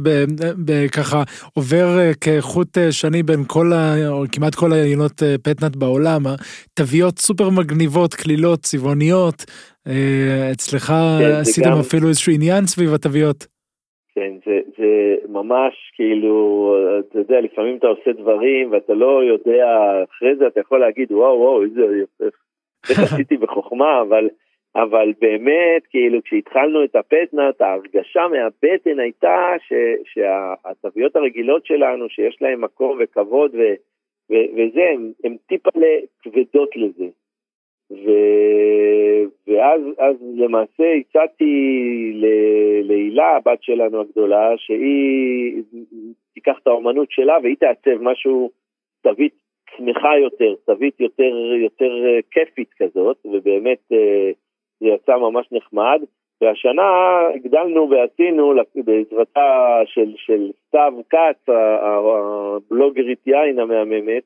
בככה 0.64 1.22
עובר 1.54 1.98
אה, 1.98 2.10
כחוט 2.20 2.78
אה, 2.78 2.92
שני 2.92 3.22
בין 3.22 3.44
כל 3.46 3.72
ה... 3.72 4.08
או 4.08 4.24
כמעט 4.32 4.54
כל 4.54 4.72
העיינות 4.72 5.22
אה, 5.22 5.34
פטנט 5.42 5.76
בעולם, 5.76 6.22
התוויות 6.26 7.18
סופר 7.18 7.50
מגניבות, 7.50 8.14
קלילות, 8.14 8.60
צבעוניות. 8.60 9.44
אה, 9.86 10.52
אצלך 10.52 10.86
כן, 11.20 11.32
עשיתם 11.40 11.72
אפילו 11.80 12.08
איזשהו 12.08 12.32
עניין 12.32 12.66
סביב 12.66 12.94
התוויות. 12.94 13.46
כן, 14.18 14.32
זה, 14.46 14.60
זה 14.78 15.16
ממש 15.28 15.92
כאילו, 15.94 16.76
אתה 16.98 17.18
יודע, 17.18 17.40
לפעמים 17.40 17.76
אתה 17.76 17.86
עושה 17.86 18.12
דברים 18.12 18.72
ואתה 18.72 18.94
לא 18.94 19.24
יודע, 19.24 19.66
אחרי 20.10 20.36
זה 20.36 20.46
אתה 20.46 20.60
יכול 20.60 20.80
להגיד, 20.80 21.12
וואו, 21.12 21.38
וואו, 21.38 21.62
איזה 21.62 21.80
יפה, 21.80 22.24
איך 22.90 22.98
עשיתי 22.98 23.36
בחוכמה, 23.36 24.00
אבל, 24.00 24.28
אבל 24.76 25.12
באמת, 25.20 25.86
כאילו, 25.90 26.22
כשהתחלנו 26.22 26.84
את 26.84 26.96
הפטנאט, 26.96 27.60
ההרגשה 27.60 28.28
מהבטן 28.28 29.00
הייתה 29.00 29.54
ש, 29.68 29.72
שהתוויות 30.04 31.16
הרגילות 31.16 31.66
שלנו, 31.66 32.08
שיש 32.08 32.36
להן 32.40 32.60
מקום 32.60 32.98
וכבוד 33.00 33.54
ו, 33.54 33.60
ו, 34.30 34.34
וזה, 34.54 34.92
הן 35.24 35.36
טיפה 35.48 35.70
כבדות 36.22 36.76
לזה. 36.76 37.06
ו... 37.90 38.10
ואז 39.48 39.80
אז 39.98 40.16
למעשה 40.36 40.92
הצעתי 41.00 42.12
להילה, 42.82 43.36
הבת 43.36 43.62
שלנו 43.62 44.00
הגדולה, 44.00 44.50
שהיא 44.56 45.62
תיקח 46.34 46.58
את 46.62 46.66
האומנות 46.66 47.10
שלה 47.10 47.36
והיא 47.42 47.56
תעצב 47.56 48.02
משהו, 48.02 48.50
תווית 49.02 49.34
שמחה 49.76 50.18
יותר, 50.18 50.54
תווית 50.66 51.00
יותר, 51.00 51.54
יותר 51.62 52.06
אה, 52.06 52.18
כיפית 52.30 52.68
כזאת, 52.78 53.16
ובאמת 53.24 53.78
אה, 53.92 54.30
זה 54.80 54.86
יצא 54.86 55.16
ממש 55.16 55.48
נחמד. 55.52 56.00
והשנה 56.40 56.82
הגדלנו 57.34 57.90
ועשינו 57.90 58.54
בעזרתה 58.74 59.80
של, 59.84 60.12
של 60.16 60.50
סתיו 60.66 60.92
כץ, 61.10 61.48
הבלוגרית 61.82 63.26
יין 63.26 63.58
המהממת, 63.58 64.22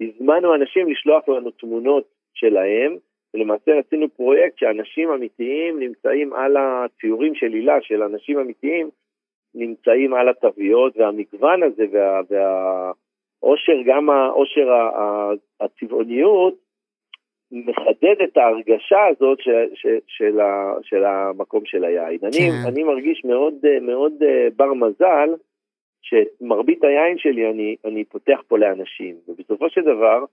הזמנו 0.00 0.54
אנשים 0.54 0.90
לשלוח 0.90 1.28
לנו 1.28 1.50
תמונות 1.50 2.04
שלהם, 2.34 2.96
ולמעשה 3.34 3.78
עשינו 3.78 4.08
פרויקט 4.08 4.58
שאנשים 4.58 5.10
אמיתיים 5.10 5.78
נמצאים 5.80 6.32
על 6.32 6.56
הציורים 6.56 7.34
של 7.34 7.52
הילה, 7.52 7.76
של 7.82 8.02
אנשים 8.02 8.38
אמיתיים, 8.38 8.90
נמצאים 9.54 10.14
על 10.14 10.28
התוויות, 10.28 10.96
והמגוון 10.96 11.62
הזה 11.62 11.84
וה, 11.92 12.20
והעושר, 12.30 13.82
גם 13.86 14.10
העושר 14.10 14.70
ה- 14.70 15.00
ה- 15.00 15.32
הצבעוניות, 15.60 16.54
מחדד 17.52 18.16
את 18.24 18.36
ההרגשה 18.36 19.06
הזאת 19.10 19.40
ש, 19.40 19.48
ש, 19.74 19.86
של, 20.06 20.40
ה, 20.40 20.74
של 20.82 21.04
המקום 21.04 21.64
של 21.64 21.84
היין. 21.84 22.18
אני, 22.22 22.30
כן. 22.30 22.68
אני 22.68 22.82
מרגיש 22.82 23.24
מאוד, 23.24 23.54
מאוד 23.82 24.12
אה, 24.22 24.48
בר 24.56 24.74
מזל, 24.74 25.34
שמרבית 26.02 26.84
היין 26.84 27.18
שלי 27.18 27.50
אני, 27.50 27.76
אני 27.84 28.04
פותח 28.04 28.40
פה 28.48 28.58
לאנשים, 28.58 29.16
ובסופו 29.28 29.70
של 29.70 29.80
דבר, 29.80 30.24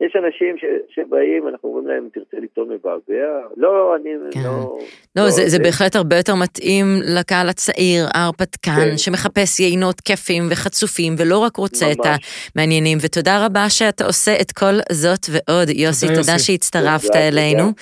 יש 0.00 0.12
אנשים 0.16 0.56
ש, 0.58 0.64
שבאים, 0.94 1.48
אנחנו 1.48 1.68
אומרים 1.68 1.86
להם, 1.88 2.08
תרצה 2.14 2.36
לטעום 2.44 2.68
מבעבע? 2.70 3.26
לא, 3.56 3.96
אני 3.96 4.10
כן. 4.30 4.40
לא... 4.44 4.78
לא, 5.16 5.30
זה, 5.30 5.42
זה 5.42 5.48
זה- 5.48 5.58
בהחלט 5.58 5.96
הרבה 5.96 6.16
יותר 6.16 6.34
מתאים 6.34 6.86
לקהל 7.04 7.48
הצעיר, 7.48 8.06
ההרפתקן, 8.14 8.70
כן. 8.90 8.98
שמחפש 8.98 9.60
יינות 9.60 10.00
כיפים 10.00 10.48
וחצופים, 10.50 11.14
ולא 11.18 11.38
רק 11.38 11.56
רוצה 11.56 11.92
את 11.92 12.06
ממש. 12.06 12.18
המעניינים. 12.56 12.98
ותודה 13.00 13.46
רבה 13.46 13.70
שאתה 13.70 14.04
עושה 14.06 14.40
את 14.40 14.52
כל 14.52 14.74
זאת 14.92 15.26
ועוד. 15.30 15.68
יוסי, 15.70 16.06
תודה, 16.06 16.20
תודה 16.20 16.32
יוסי. 16.32 16.44
שהצטרפת 16.44 17.06
תודה, 17.06 17.28
אלינו. 17.28 17.72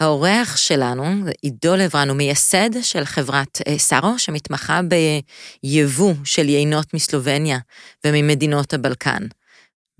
והאורח 0.00 0.56
שלנו, 0.56 1.04
עידו 1.42 1.76
לברן, 1.76 2.08
הוא 2.08 2.16
מייסד 2.16 2.70
של 2.82 3.04
חברת 3.04 3.58
אה, 3.68 3.78
סארו, 3.78 4.18
שמתמחה 4.18 4.80
ביבוא 4.82 6.12
של 6.24 6.48
יינות 6.48 6.94
מסלובניה 6.94 7.58
וממדינות 8.06 8.74
הבלקן. 8.74 9.22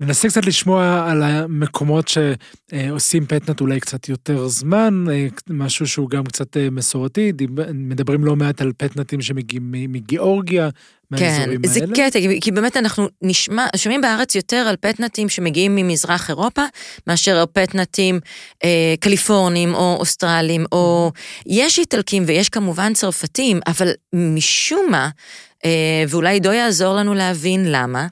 ננסה 0.05 0.27
קצת 0.27 0.45
לשמוע 0.45 1.05
על 1.11 1.23
המקומות 1.23 2.07
שעושים 2.07 3.25
פטנט 3.25 3.61
אולי 3.61 3.79
קצת 3.79 4.09
יותר 4.09 4.47
זמן, 4.47 5.05
אה, 5.11 5.27
משהו 5.49 5.87
שהוא 5.87 6.09
גם 6.09 6.23
קצת 6.25 6.57
אה, 6.57 6.69
מסורתי, 6.71 7.31
מדברים 7.73 8.23
לא 8.23 8.35
מעט 8.35 8.61
על 8.61 8.71
פטנטים 8.77 9.21
שמגיעים 9.21 9.71
מגיאורגיה, 9.71 10.69
כן, 11.17 11.45
זה 11.65 11.79
האלה. 11.81 11.95
קטע, 11.95 12.19
כי- 12.41 12.51
באמת 12.51 12.77
אנחנו 12.77 13.07
נשמע, 13.21 13.65
שומעים 13.75 14.01
בארץ 14.01 14.35
יותר 14.35 14.57
על 14.57 14.75
פטנטים 14.81 15.29
שמגיעים 15.29 15.75
ממזרח 15.75 16.29
אירופה, 16.29 16.61
מאשר 17.07 17.37
על 17.37 17.45
פטנטים 17.53 18.19
אה, 18.63 18.93
קליפורנים 18.99 19.73
או 19.73 19.97
אוסטרלים, 19.99 20.65
או 20.71 21.11
יש 21.45 21.79
איטלקים 21.79 22.23
ויש 22.27 22.49
כמובן 22.49 22.93
צרפתים, 22.93 23.59
אבל 23.67 23.87
משום 24.13 24.85
מה, 24.91 25.09
ואולי 26.09 26.33
עידו 26.33 26.51
יעזור 26.51 26.95
לנו 26.95 27.13
להבין 27.13 27.59
למה, 27.71 28.05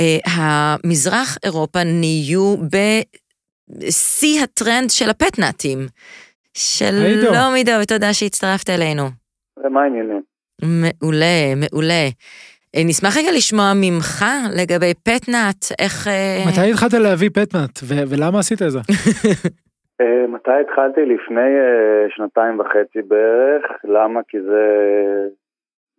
אה, 0.00 0.18
המזרח 0.34 1.38
אירופה 1.44 1.78
נהיו 1.84 2.56
בשיא 3.68 4.42
הטרנד 4.42 4.90
של 4.90 5.10
הפטנטים. 5.10 5.78
עידו. 5.78 7.26
שלום 7.26 7.54
עידו, 7.54 7.72
ותודה 7.82 8.12
שהצטרפת 8.12 8.70
אלינו. 8.70 9.02
מה 9.70 9.82
העניינים? 9.82 10.22
מעולה, 10.62 11.54
מעולה. 11.56 12.04
אה, 12.76 12.82
נשמח 12.88 13.16
רגע 13.18 13.32
לשמוע 13.36 13.72
ממך 13.74 14.24
לגבי 14.58 14.94
פטנאט, 14.94 15.62
איך... 15.78 16.08
אה, 16.08 16.44
מתי 16.48 16.70
התחלת 16.70 16.92
להביא 16.92 17.30
פטנט, 17.30 17.78
ו- 17.82 18.04
ולמה 18.08 18.38
עשית 18.38 18.62
את 18.62 18.70
זה? 18.70 18.78
אה, 20.00 20.26
מתי 20.26 20.56
התחלתי? 20.60 21.00
לפני 21.00 21.50
אה, 21.64 22.06
שנתיים 22.16 22.60
וחצי 22.60 23.02
בערך. 23.08 23.64
למה? 23.84 24.20
כי 24.28 24.38
זה, 24.40 24.62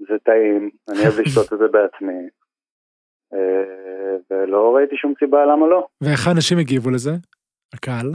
זה 0.08 0.16
טעים, 0.24 0.70
אני 0.90 1.00
אוהב 1.00 1.20
לשתות 1.20 1.54
את 1.54 1.58
זה 1.58 1.66
בעצמי. 1.72 2.22
אה, 3.34 4.16
ולא 4.32 4.76
ראיתי 4.76 4.96
שום 4.98 5.14
סיבה 5.20 5.46
למה 5.46 5.68
לא. 5.68 5.88
ואיך 6.02 6.28
האנשים 6.28 6.58
הגיבו 6.58 6.90
לזה? 6.90 7.12
הקהל? 7.74 8.14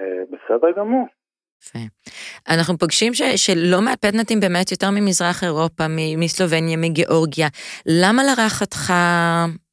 אה, 0.00 0.22
בסדר 0.30 0.68
גמור. 0.78 1.06
יפה. 1.62 1.78
אנחנו 2.48 2.78
פוגשים 2.78 3.14
ש, 3.14 3.22
שלא 3.22 3.80
מעט 3.80 3.98
פטנטים 4.06 4.40
באמת 4.40 4.70
יותר 4.70 4.90
ממזרח 4.90 5.44
אירופה, 5.44 5.88
מ- 5.88 6.20
מסלובניה, 6.20 6.76
מגיאורגיה. 6.76 7.48
למה 7.86 8.22
להערכתך 8.24 8.92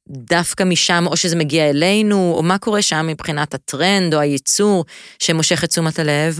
דווקא 0.08 0.64
משם, 0.64 1.04
או 1.06 1.16
שזה 1.16 1.36
מגיע 1.36 1.70
אלינו, 1.70 2.34
או 2.36 2.42
מה 2.42 2.58
קורה 2.58 2.82
שם 2.82 3.06
מבחינת 3.06 3.54
הטרנד 3.54 4.14
או 4.14 4.18
הייצור 4.20 4.84
שמושך 5.18 5.64
את 5.64 5.68
תשומת 5.68 5.98
הלב? 5.98 6.34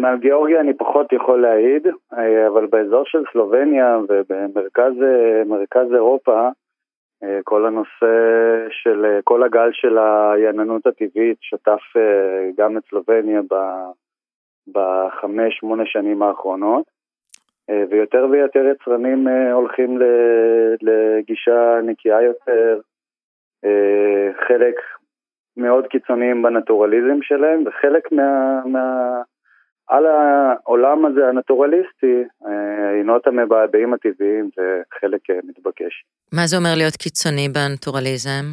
מעל 0.00 0.18
גיאורגיה 0.18 0.60
אני 0.60 0.74
פחות 0.74 1.12
יכול 1.12 1.42
להעיד, 1.42 1.86
אה, 2.18 2.48
אבל 2.48 2.66
באזור 2.66 3.04
של 3.06 3.22
סלובניה 3.32 3.98
ובמרכז 4.08 5.82
אה, 5.92 5.96
אירופה, 5.96 6.48
אה, 7.22 7.38
כל 7.44 7.66
הנושא 7.66 8.06
של, 8.70 9.18
כל 9.24 9.42
הגל 9.42 9.68
של 9.72 9.98
העייננות 9.98 10.86
הטבעית 10.86 11.36
שטף 11.40 11.80
גם 12.56 12.76
את 12.76 12.82
סלובניה 12.90 13.40
בחמש, 14.72 15.58
שמונה 15.58 15.86
שנים 15.86 16.22
האחרונות, 16.22 16.84
ויותר 17.90 18.26
ויותר 18.30 18.66
יצרנים 18.66 19.28
הולכים 19.52 19.98
לגישה 20.82 21.80
נקייה 21.82 22.22
יותר, 22.22 22.80
חלק 24.48 24.74
מאוד 25.56 25.86
קיצוניים 25.86 26.42
בנטורליזם 26.42 27.22
שלהם, 27.22 27.62
וחלק 27.66 28.12
מה... 28.12 28.60
מה 28.64 29.22
על 29.90 30.06
העולם 30.06 31.06
הזה 31.06 31.28
הנטורליסטי, 31.28 32.16
אה, 32.46 32.88
היינות 32.90 33.26
המבעבעים 33.26 33.94
הטבעיים 33.94 34.48
זה 34.56 34.82
חלק 35.00 35.30
אה, 35.30 35.38
מתבקש. 35.44 36.04
מה 36.32 36.46
זה 36.46 36.56
אומר 36.56 36.74
להיות 36.76 36.96
קיצוני 36.96 37.48
בנטורליזם? 37.48 38.46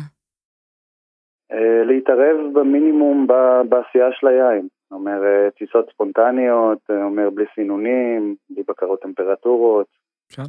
אה, 1.51 1.83
להתערב 1.83 2.37
במינימום 2.53 3.27
ב- 3.27 3.61
בעשייה 3.69 4.07
של 4.19 4.27
היין. 4.27 4.67
אומר 4.91 5.23
אה, 5.25 5.51
טיסות 5.51 5.89
ספונטניות, 5.93 6.79
אומר 6.89 7.29
בלי 7.29 7.45
סינונים, 7.55 8.35
בלי 8.49 8.63
בקרות 8.67 9.01
טמפרטורות. 9.01 9.87
כן. 10.35 10.43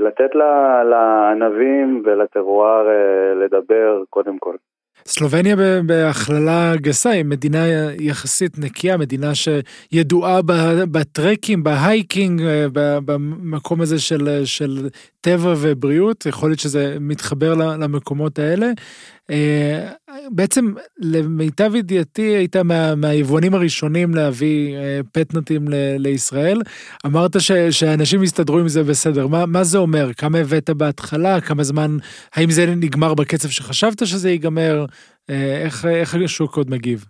לתת 0.00 0.34
לענבים 0.90 2.02
ולטרואר 2.04 2.86
לדבר 3.34 4.02
קודם 4.10 4.38
כל. 4.38 4.56
סלובניה 5.06 5.56
בהכללה 5.86 6.76
גסה 6.76 7.10
היא 7.10 7.24
מדינה 7.24 7.66
יחסית 8.00 8.58
נקייה, 8.58 8.96
מדינה 8.96 9.32
שידועה 9.34 10.40
בטרקים, 10.90 11.64
בהייקינג, 11.64 12.42
אה, 12.42 12.66
במקום 13.04 13.80
הזה 13.80 13.98
של, 13.98 14.42
של 14.44 14.88
טבע 15.20 15.54
ובריאות, 15.58 16.26
יכול 16.26 16.50
להיות 16.50 16.60
שזה 16.60 16.96
מתחבר 17.00 17.54
למקומות 17.54 18.38
האלה. 18.38 18.66
אה, 19.30 19.88
בעצם 20.30 20.64
למיטב 20.98 21.74
ידיעתי 21.74 22.22
היית 22.22 22.56
מה, 22.56 22.94
מהיבואנים 22.96 23.54
הראשונים 23.54 24.14
להביא 24.14 24.76
אה, 24.76 25.00
פטנטים 25.12 25.62
ל, 25.68 25.74
לישראל. 25.98 26.58
אמרת 27.06 27.30
ש, 27.38 27.52
שאנשים 27.70 28.22
יסתדרו 28.22 28.58
עם 28.58 28.68
זה 28.68 28.80
בסדר, 28.82 29.26
מה, 29.26 29.46
מה 29.46 29.64
זה 29.64 29.78
אומר? 29.78 30.06
כמה 30.20 30.38
הבאת 30.38 30.70
בהתחלה? 30.70 31.40
כמה 31.40 31.62
זמן? 31.62 31.90
האם 32.36 32.50
זה 32.50 32.62
נגמר 32.76 33.14
בקצב 33.14 33.48
שחשבת 33.48 34.06
שזה 34.06 34.30
ייגמר? 34.30 34.84
אה, 35.30 35.62
איך, 35.64 35.84
איך 35.86 36.14
השוק 36.24 36.56
עוד 36.56 36.70
מגיב? 36.70 37.04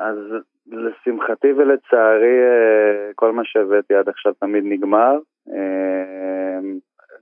אז 0.00 0.18
לשמחתי 0.72 1.52
ולצערי 1.52 2.38
כל 3.14 3.32
מה 3.32 3.42
שהבאתי 3.44 3.94
עד 3.94 4.08
עכשיו 4.08 4.32
תמיד 4.40 4.64
נגמר. 4.66 5.18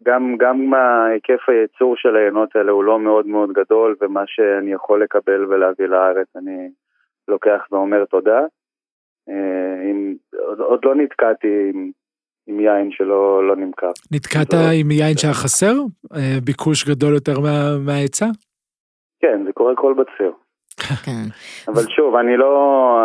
גם, 0.06 0.36
גם 0.38 0.72
היקף 0.74 1.48
הייצור 1.48 1.96
של 1.96 2.16
העיינות 2.16 2.56
האלה 2.56 2.72
הוא 2.72 2.84
לא 2.84 2.98
מאוד 2.98 3.26
מאוד 3.26 3.52
גדול, 3.52 3.96
ומה 4.00 4.22
שאני 4.26 4.72
יכול 4.72 5.02
לקבל 5.02 5.44
ולהביא 5.44 5.86
לארץ 5.86 6.26
אני 6.36 6.68
לוקח 7.28 7.66
ואומר 7.70 8.04
תודה. 8.04 8.40
עם, 9.90 10.14
אה, 10.34 10.40
עוד, 10.46 10.60
עוד 10.60 10.84
לא 10.84 10.94
נתקעתי 10.94 11.70
עם, 11.74 11.90
עם 12.46 12.60
יין 12.60 12.90
שלא 12.90 13.48
לא 13.48 13.56
נמכר. 13.56 13.90
נתקעת 14.12 14.52
לא, 14.52 14.58
עם 14.80 14.90
יין 14.90 15.16
שהיה 15.16 15.34
חסר? 15.34 15.74
אה, 16.14 16.40
ביקוש 16.44 16.88
גדול 16.88 17.14
יותר 17.14 17.40
מה, 17.40 17.78
מההיצע? 17.86 18.26
כן, 19.20 19.44
זה 19.46 19.52
קורה 19.52 19.76
כל 19.76 19.94
בציר. 19.94 20.32
כן. 21.04 21.26
אבל 21.68 21.82
שוב, 21.88 22.14
אני 22.16 22.36
לא... 22.36 23.02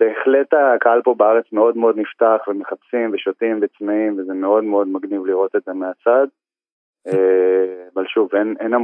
בהחלט 0.00 0.54
הקהל 0.74 1.02
פה 1.02 1.14
בארץ 1.14 1.44
מאוד 1.52 1.76
מאוד 1.76 1.98
נפתח 1.98 2.48
ומחפשים 2.48 3.10
ושותים 3.12 3.60
וצמאים 3.62 4.18
וזה 4.18 4.34
מאוד 4.34 4.64
מאוד 4.64 4.88
מגניב 4.88 5.26
לראות 5.26 5.56
את 5.56 5.62
זה 5.66 5.72
מהצד. 5.72 6.26
אה, 7.06 7.88
אבל 7.94 8.04
שוב, 8.06 8.34
אין, 8.34 8.54
אין 8.60 8.74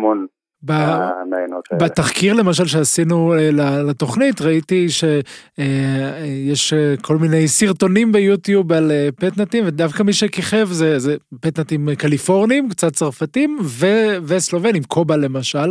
המון 0.69 1.61
בתחקיר 1.83 2.35
למשל 2.35 2.65
שעשינו 2.65 3.33
אה, 3.33 3.51
לתוכנית 3.89 4.41
ראיתי 4.41 4.87
שיש 4.89 6.73
אה, 6.73 6.95
כל 7.03 7.15
מיני 7.21 7.49
סרטונים 7.49 8.13
ביוטיוב 8.13 8.73
על 8.73 8.91
פטנטים 9.21 9.65
ודווקא 9.67 10.03
מי 10.03 10.13
שכיכב 10.13 10.65
זה, 10.65 10.99
זה 10.99 11.17
פטנטים 11.41 11.89
קליפורנים 11.99 12.69
קצת 12.69 12.93
צרפתים 12.93 13.59
ו, 13.61 13.87
וסלובנים 14.29 14.83
קובה 14.89 15.17
למשל 15.17 15.71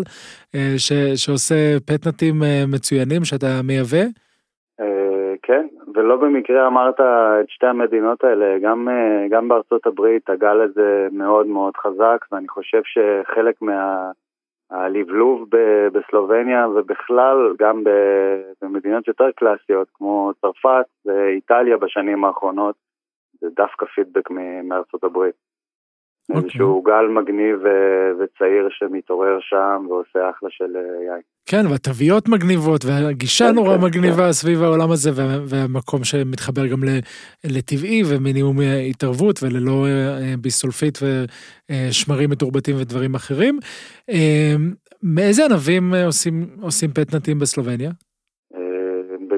ש, 0.78 0.94
שעושה 1.16 1.80
פטנטים 1.86 2.36
מצוינים 2.68 3.26
שאתה 3.26 3.48
מייבא. 3.64 4.06
כן, 5.44 5.68
ולא 5.96 6.16
במקרה 6.16 6.68
אמרת 6.68 7.00
את 7.00 7.50
שתי 7.50 7.68
המדינות 7.68 8.24
האלה, 8.24 8.60
גם, 8.64 8.88
גם 9.30 9.48
בארצות 9.48 9.86
הברית 9.86 10.30
הגל 10.30 10.62
הזה 10.62 11.08
מאוד 11.12 11.48
מאוד 11.48 11.78
חזק, 11.78 12.26
ואני 12.32 12.48
חושב 12.48 12.82
שחלק 12.84 13.56
מה, 13.62 14.12
הלבלוב 14.72 15.50
בסלובניה 15.94 16.68
ובכלל 16.68 17.56
גם 17.60 17.84
במדינות 18.62 19.08
יותר 19.08 19.32
קלאסיות 19.36 19.88
כמו 19.94 20.32
צרפת 20.42 20.86
ואיטליה 21.06 21.78
בשנים 21.78 22.26
האחרונות, 22.26 22.76
זה 23.42 23.48
דווקא 23.56 23.86
פידבק 23.86 24.30
מארצות 24.64 25.04
הברית. 25.04 25.49
Okay. 26.30 26.36
אוקיי. 26.36 26.48
איזשהו 26.48 26.84
גל 26.84 27.08
מגניב 27.22 27.60
וצעיר 28.20 28.68
שמתעורר 28.70 29.38
שם 29.42 29.86
ועושה 29.90 30.30
אחלה 30.30 30.50
של 30.52 30.76
אה, 30.76 30.82
יין. 30.82 31.22
כן, 31.46 31.68
והתוויות 31.68 32.30
מגניבות, 32.30 32.86
והגישה 32.86 33.48
כן, 33.48 33.56
נורא 33.56 33.78
כן, 33.78 33.84
מגניבה 33.84 34.26
כן. 34.26 34.32
סביב 34.32 34.64
העולם 34.64 34.92
הזה, 34.92 35.12
והמקום 35.46 36.04
שמתחבר 36.04 36.68
גם 36.68 36.80
לטבעי 37.44 38.04
ומינימום 38.10 38.58
התערבות 38.90 39.44
וללא 39.44 39.88
אה, 39.88 40.34
ביסולפית 40.42 41.00
ושמרים 41.02 42.30
מתורבתים 42.30 42.76
ודברים 42.80 43.16
אחרים. 43.16 43.60
אה, 44.10 44.56
מאיזה 45.04 45.46
ענבים 45.46 45.94
עושים, 46.06 46.48
עושים 46.62 46.92
פטנטים 46.92 47.40
בסלובניה? 47.40 47.92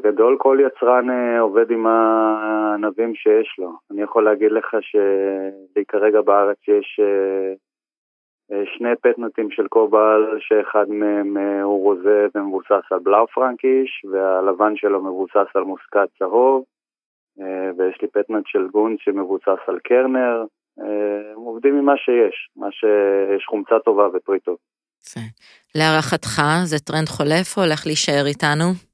בגדול 0.04 0.38
כל 0.40 0.58
יצרן 0.62 1.10
עובד 1.40 1.72
עם 1.72 1.88
הענבים 1.88 3.16
שיש 3.16 3.56
לו. 3.58 3.72
אני 3.92 4.02
יכול 4.02 4.26
להגיד 4.26 4.52
לך 4.52 4.76
שלי 4.82 5.86
כרגע 5.88 6.22
בארץ 6.22 6.58
יש 6.68 7.00
אה, 8.52 8.62
שני 8.78 8.96
פטנטים 9.02 9.52
של 9.52 9.68
קובל, 9.68 10.38
שאחד 10.40 10.90
מהם 10.90 11.38
אה, 11.38 11.64
הוא 11.64 11.84
רוזה 11.84 12.28
ומבוסס 12.36 12.92
על 12.92 13.00
בלאו 13.04 13.28
פרנקיש, 13.28 14.06
והלבן 14.12 14.76
שלו 14.76 15.04
מבוסס 15.04 15.56
על 15.56 15.64
מוסקת 15.64 16.08
צהוב, 16.20 16.64
אה, 17.42 17.72
ויש 17.78 18.02
לי 18.02 18.08
פטנט 18.08 18.48
של 18.48 18.68
גונד 18.72 18.98
שמבוסס 19.00 19.62
על 19.68 19.80
קרנר. 19.84 20.44
הם 21.36 21.42
עובדים 21.42 21.78
עם 21.78 21.86
מה 21.86 21.98
שיש, 21.98 22.50
מה 22.56 22.68
שיש 22.72 23.46
חומצה 23.46 23.80
טובה 23.86 24.08
ופרי 24.14 24.40
טוב. 24.40 24.58
להערכתך, 25.76 26.42
זה 26.64 26.80
טרנד 26.80 27.08
חולף 27.08 27.58
או 27.58 27.64
הולך 27.64 27.86
להישאר 27.86 28.26
איתנו? 28.26 28.91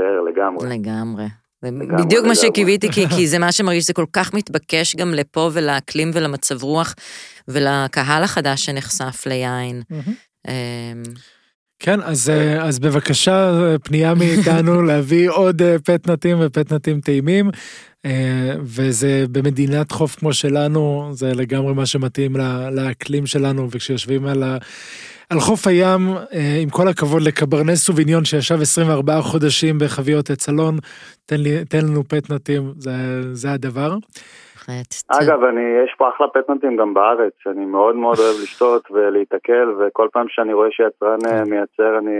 להישאר 0.00 0.20
לגמרי. 0.20 0.78
לגמרי. 0.78 1.26
זה 1.62 1.70
בדיוק 2.04 2.26
מה 2.26 2.34
שקיוויתי, 2.34 2.92
כי, 2.92 3.08
כי 3.08 3.26
זה 3.26 3.38
מה 3.44 3.52
שמרגיש 3.52 3.84
שזה 3.84 3.92
כל 3.92 4.06
כך 4.12 4.34
מתבקש 4.34 4.96
גם 4.96 5.14
לפה 5.14 5.50
ולאקלים 5.52 6.10
ולמצב 6.14 6.62
רוח 6.62 6.94
ולקהל 7.48 8.22
החדש 8.22 8.64
שנחשף 8.64 9.26
ליין. 9.26 9.82
אמ, 10.48 10.52
כן, 11.78 12.00
אז, 12.02 12.30
אה, 12.30 12.62
אז 12.62 12.78
בבקשה, 12.78 13.52
פנייה 13.84 14.14
מאיתנו 14.14 14.82
להביא 14.88 15.30
עוד 15.30 15.62
אה, 15.62 15.76
פט-נטים 15.78 16.36
ופטנטים 16.40 17.00
טעימים, 17.00 17.50
אה, 18.04 18.54
וזה 18.62 19.24
במדינת 19.32 19.92
חוף 19.92 20.16
כמו 20.16 20.32
שלנו, 20.32 21.10
זה 21.12 21.34
לגמרי 21.34 21.74
מה 21.74 21.86
שמתאים 21.86 22.36
לאקלים 22.72 23.26
שלנו, 23.26 23.68
וכשיושבים 23.70 24.26
על 24.26 24.42
ה... 24.42 24.56
על 25.30 25.40
חוף 25.40 25.66
הים, 25.66 26.16
אה, 26.32 26.58
עם 26.60 26.70
כל 26.70 26.88
הכבוד 26.88 27.22
לקברנס 27.22 27.84
סוביניון 27.84 28.24
שישב 28.24 28.60
24 28.60 29.22
חודשים 29.22 29.78
בחביות 29.78 30.30
עץ 30.30 30.48
אלון, 30.48 30.78
תן, 31.26 31.64
תן 31.64 31.86
לנו 31.86 32.08
פטנטים, 32.08 32.72
זה, 32.78 32.94
זה 33.34 33.52
הדבר. 33.52 33.96
אגב, 35.08 35.44
אני, 35.44 35.60
יש 35.84 35.94
פה 35.98 36.08
אחלה 36.08 36.26
פטנטים 36.34 36.76
גם 36.76 36.94
בארץ, 36.94 37.32
שאני 37.42 37.64
מאוד 37.64 37.96
מאוד 37.96 38.18
אוהב 38.18 38.36
לשתות 38.42 38.90
ולהיתקל, 38.90 39.68
וכל 39.78 40.08
פעם 40.12 40.26
שאני 40.28 40.52
רואה 40.52 40.68
שיצרן 40.70 41.18
אה, 41.26 41.44
כן. 41.44 41.50
מייצר, 41.50 41.98
אני, 41.98 42.18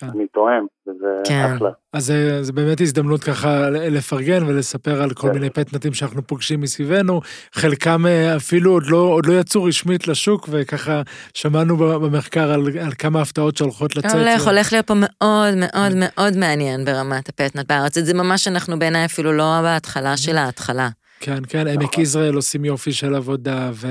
כן. 0.00 0.06
אני 0.14 0.26
טועם, 0.26 0.66
וזה 0.86 1.22
כן. 1.28 1.52
אחלה. 1.54 1.70
אז 1.92 2.06
זה, 2.06 2.42
זה 2.42 2.52
באמת 2.52 2.80
הזדמנות 2.80 3.20
ככה 3.24 3.70
לפרגן 3.70 4.42
ולספר 4.46 5.02
על 5.02 5.10
כל 5.10 5.28
כן. 5.28 5.34
מיני 5.34 5.50
פטנטים 5.50 5.92
שאנחנו 5.92 6.22
פוגשים 6.22 6.60
מסביבנו, 6.60 7.20
חלקם 7.52 8.06
אה, 8.06 8.36
אפילו 8.36 8.72
עוד 8.72 8.82
לא, 8.86 8.96
עוד 8.96 9.26
לא 9.26 9.32
יצאו 9.32 9.64
רשמית 9.64 10.08
לשוק, 10.08 10.48
וככה 10.50 11.02
שמענו 11.34 11.76
במחקר 11.76 12.52
על, 12.52 12.60
על 12.86 12.92
כמה 12.98 13.22
הפתעות 13.22 13.56
שהולכות 13.56 13.96
לצאת. 13.96 14.14
הולך, 14.14 14.46
ו... 14.46 14.50
הולך 14.50 14.72
להיות 14.72 14.86
פה 14.86 14.94
מאוד 14.96 15.54
מאוד 15.56 15.92
מאוד 15.96 16.36
מעניין 16.36 16.84
ברמת 16.84 17.28
הפטנט 17.28 17.68
בארץ, 17.68 17.98
זה 17.98 18.14
ממש 18.14 18.48
אנחנו 18.48 18.78
בעיניי 18.78 19.04
אפילו 19.04 19.32
לא 19.32 19.60
בהתחלה 19.62 20.16
של 20.16 20.36
ההתחלה. 20.36 20.88
כן, 21.20 21.42
כן, 21.48 21.66
עמק 21.66 21.82
נכון. 21.82 22.02
יזרעאל 22.02 22.34
עושים 22.34 22.64
יופי 22.64 22.92
של 22.92 23.14
עבודה, 23.14 23.70
ו... 23.72 23.86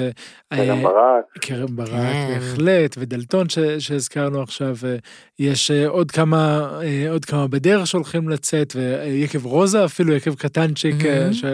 קרן 0.53 0.83
ברק. 0.83 1.25
קרן 1.41 1.75
ברק, 1.75 1.89
כן. 1.89 2.33
בהחלט, 2.33 2.95
ודלתון 2.99 3.45
שהזכרנו 3.79 4.41
עכשיו, 4.41 4.73
יש 5.39 5.71
אה, 5.71 5.87
עוד 5.87 6.11
כמה, 6.11 6.69
אה, 6.83 7.11
עוד 7.11 7.25
כמה 7.25 7.47
בדרך 7.47 7.87
שהולכים 7.87 8.29
לצאת, 8.29 8.73
ויקב 8.75 9.45
רוזה 9.45 9.85
אפילו, 9.85 10.13
יקב 10.13 10.35
קטנצ'יק. 10.35 11.05
אה, 11.05 11.33
ש... 11.33 11.45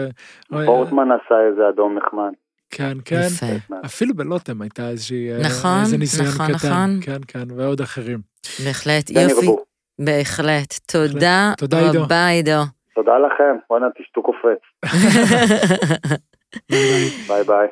פורטמן 0.66 1.08
עשה 1.12 1.34
איזה 1.50 1.68
אדום 1.68 1.98
נחמד. 1.98 2.32
כן, 2.70 2.96
כן, 3.04 3.20
יפה. 3.26 3.76
אפילו 3.86 4.14
בלוטם 4.14 4.62
הייתה 4.62 4.88
איזושהי, 4.88 5.28
נכון, 5.40 5.80
איזה 5.80 5.98
ניסיון 5.98 6.28
נכון, 6.28 6.46
קטן, 6.46 6.56
נכון. 6.56 7.00
כן, 7.02 7.20
כן, 7.28 7.44
ועוד 7.56 7.80
אחרים. 7.80 8.18
בהחלט, 8.64 9.10
יופי, 9.10 9.46
בהחלט, 9.98 10.74
תודה, 10.92 11.52
תודה 11.58 11.78
רבה 11.94 12.28
עידו. 12.28 12.62
תודה 12.94 13.18
לכם, 13.18 13.56
בואנה 13.68 13.86
תשתו 13.98 14.22
קופץ. 14.22 14.71
ביי 17.28 17.44
ביי. 17.46 17.68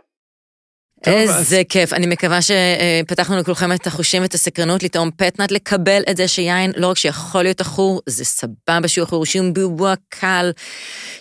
איזה 1.06 1.62
כיף, 1.68 1.92
אני 1.92 2.06
מקווה 2.06 2.38
שפתחנו 2.42 3.36
לכולכם 3.36 3.72
את 3.72 3.86
החושים 3.86 4.22
ואת 4.22 4.34
הסקרנות 4.34 4.82
לטעום 4.82 5.10
פט-נט, 5.16 5.50
לקבל 5.50 6.02
את 6.10 6.16
זה 6.16 6.28
שיין 6.28 6.72
לא 6.76 6.90
רק 6.90 6.96
שיכול 6.96 7.42
להיות 7.42 7.60
עכור, 7.60 8.00
זה 8.06 8.24
סבבה 8.24 8.88
שהוא 8.88 9.04
עכור, 9.04 9.26
שהוא 9.26 9.54
בבעבוע 9.54 9.94
קל, 10.08 10.50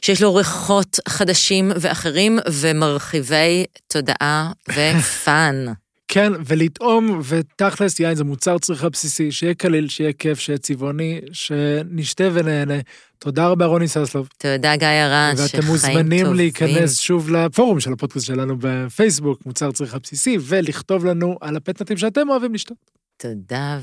שיש 0.02 0.22
לו 0.22 0.36
ריחות 0.36 1.00
חדשים 1.08 1.72
ואחרים 1.76 2.40
ומרחיבי 2.50 3.66
תודעה 3.88 4.52
ו 4.70 4.89
fun. 4.89 5.66
כן, 6.12 6.32
ולטעום, 6.46 7.22
ותכלס 7.24 8.00
יין 8.00 8.16
זה 8.16 8.24
מוצר 8.24 8.58
צריכה 8.58 8.90
בסיסי, 8.90 9.32
שיהיה 9.32 9.54
קליל, 9.54 9.90
שיהיה 9.90 10.14
כיף, 10.14 10.40
שיהיה 10.40 10.58
צבעוני, 10.58 11.22
שנשתה 11.32 12.24
ונהנה. 12.34 12.74
תודה 13.20 13.48
רבה 13.48 13.66
רוני 13.66 13.88
ססלוב. 13.88 14.30
תודה 14.38 14.76
גיא 14.76 14.88
הרן, 14.88 15.34
לחיים 15.36 15.48
טובים. 15.48 15.60
ואתם 15.60 15.68
מוזמנים 15.68 16.34
להיכנס 16.34 17.00
שוב 17.00 17.30
לפורום 17.30 17.80
של 17.80 17.94
הפודקאסט 17.94 18.26
שלנו 18.26 18.56
בפייסבוק, 18.60 19.46
מוצר 19.46 19.72
צריכה 19.72 20.00
בסיסי, 20.00 20.38
ולכתוב 20.42 21.06
לנו 21.06 21.38
על 21.42 21.56
הפט-נטים 21.56 21.98
שאתם 21.98 22.30
אוהבים 22.30 22.54
לשתות. 22.54 22.78
תודה 23.18 23.80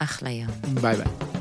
ואחלה 0.00 0.30
יום. 0.30 0.50
ביי 0.80 0.96
ביי. 0.96 1.37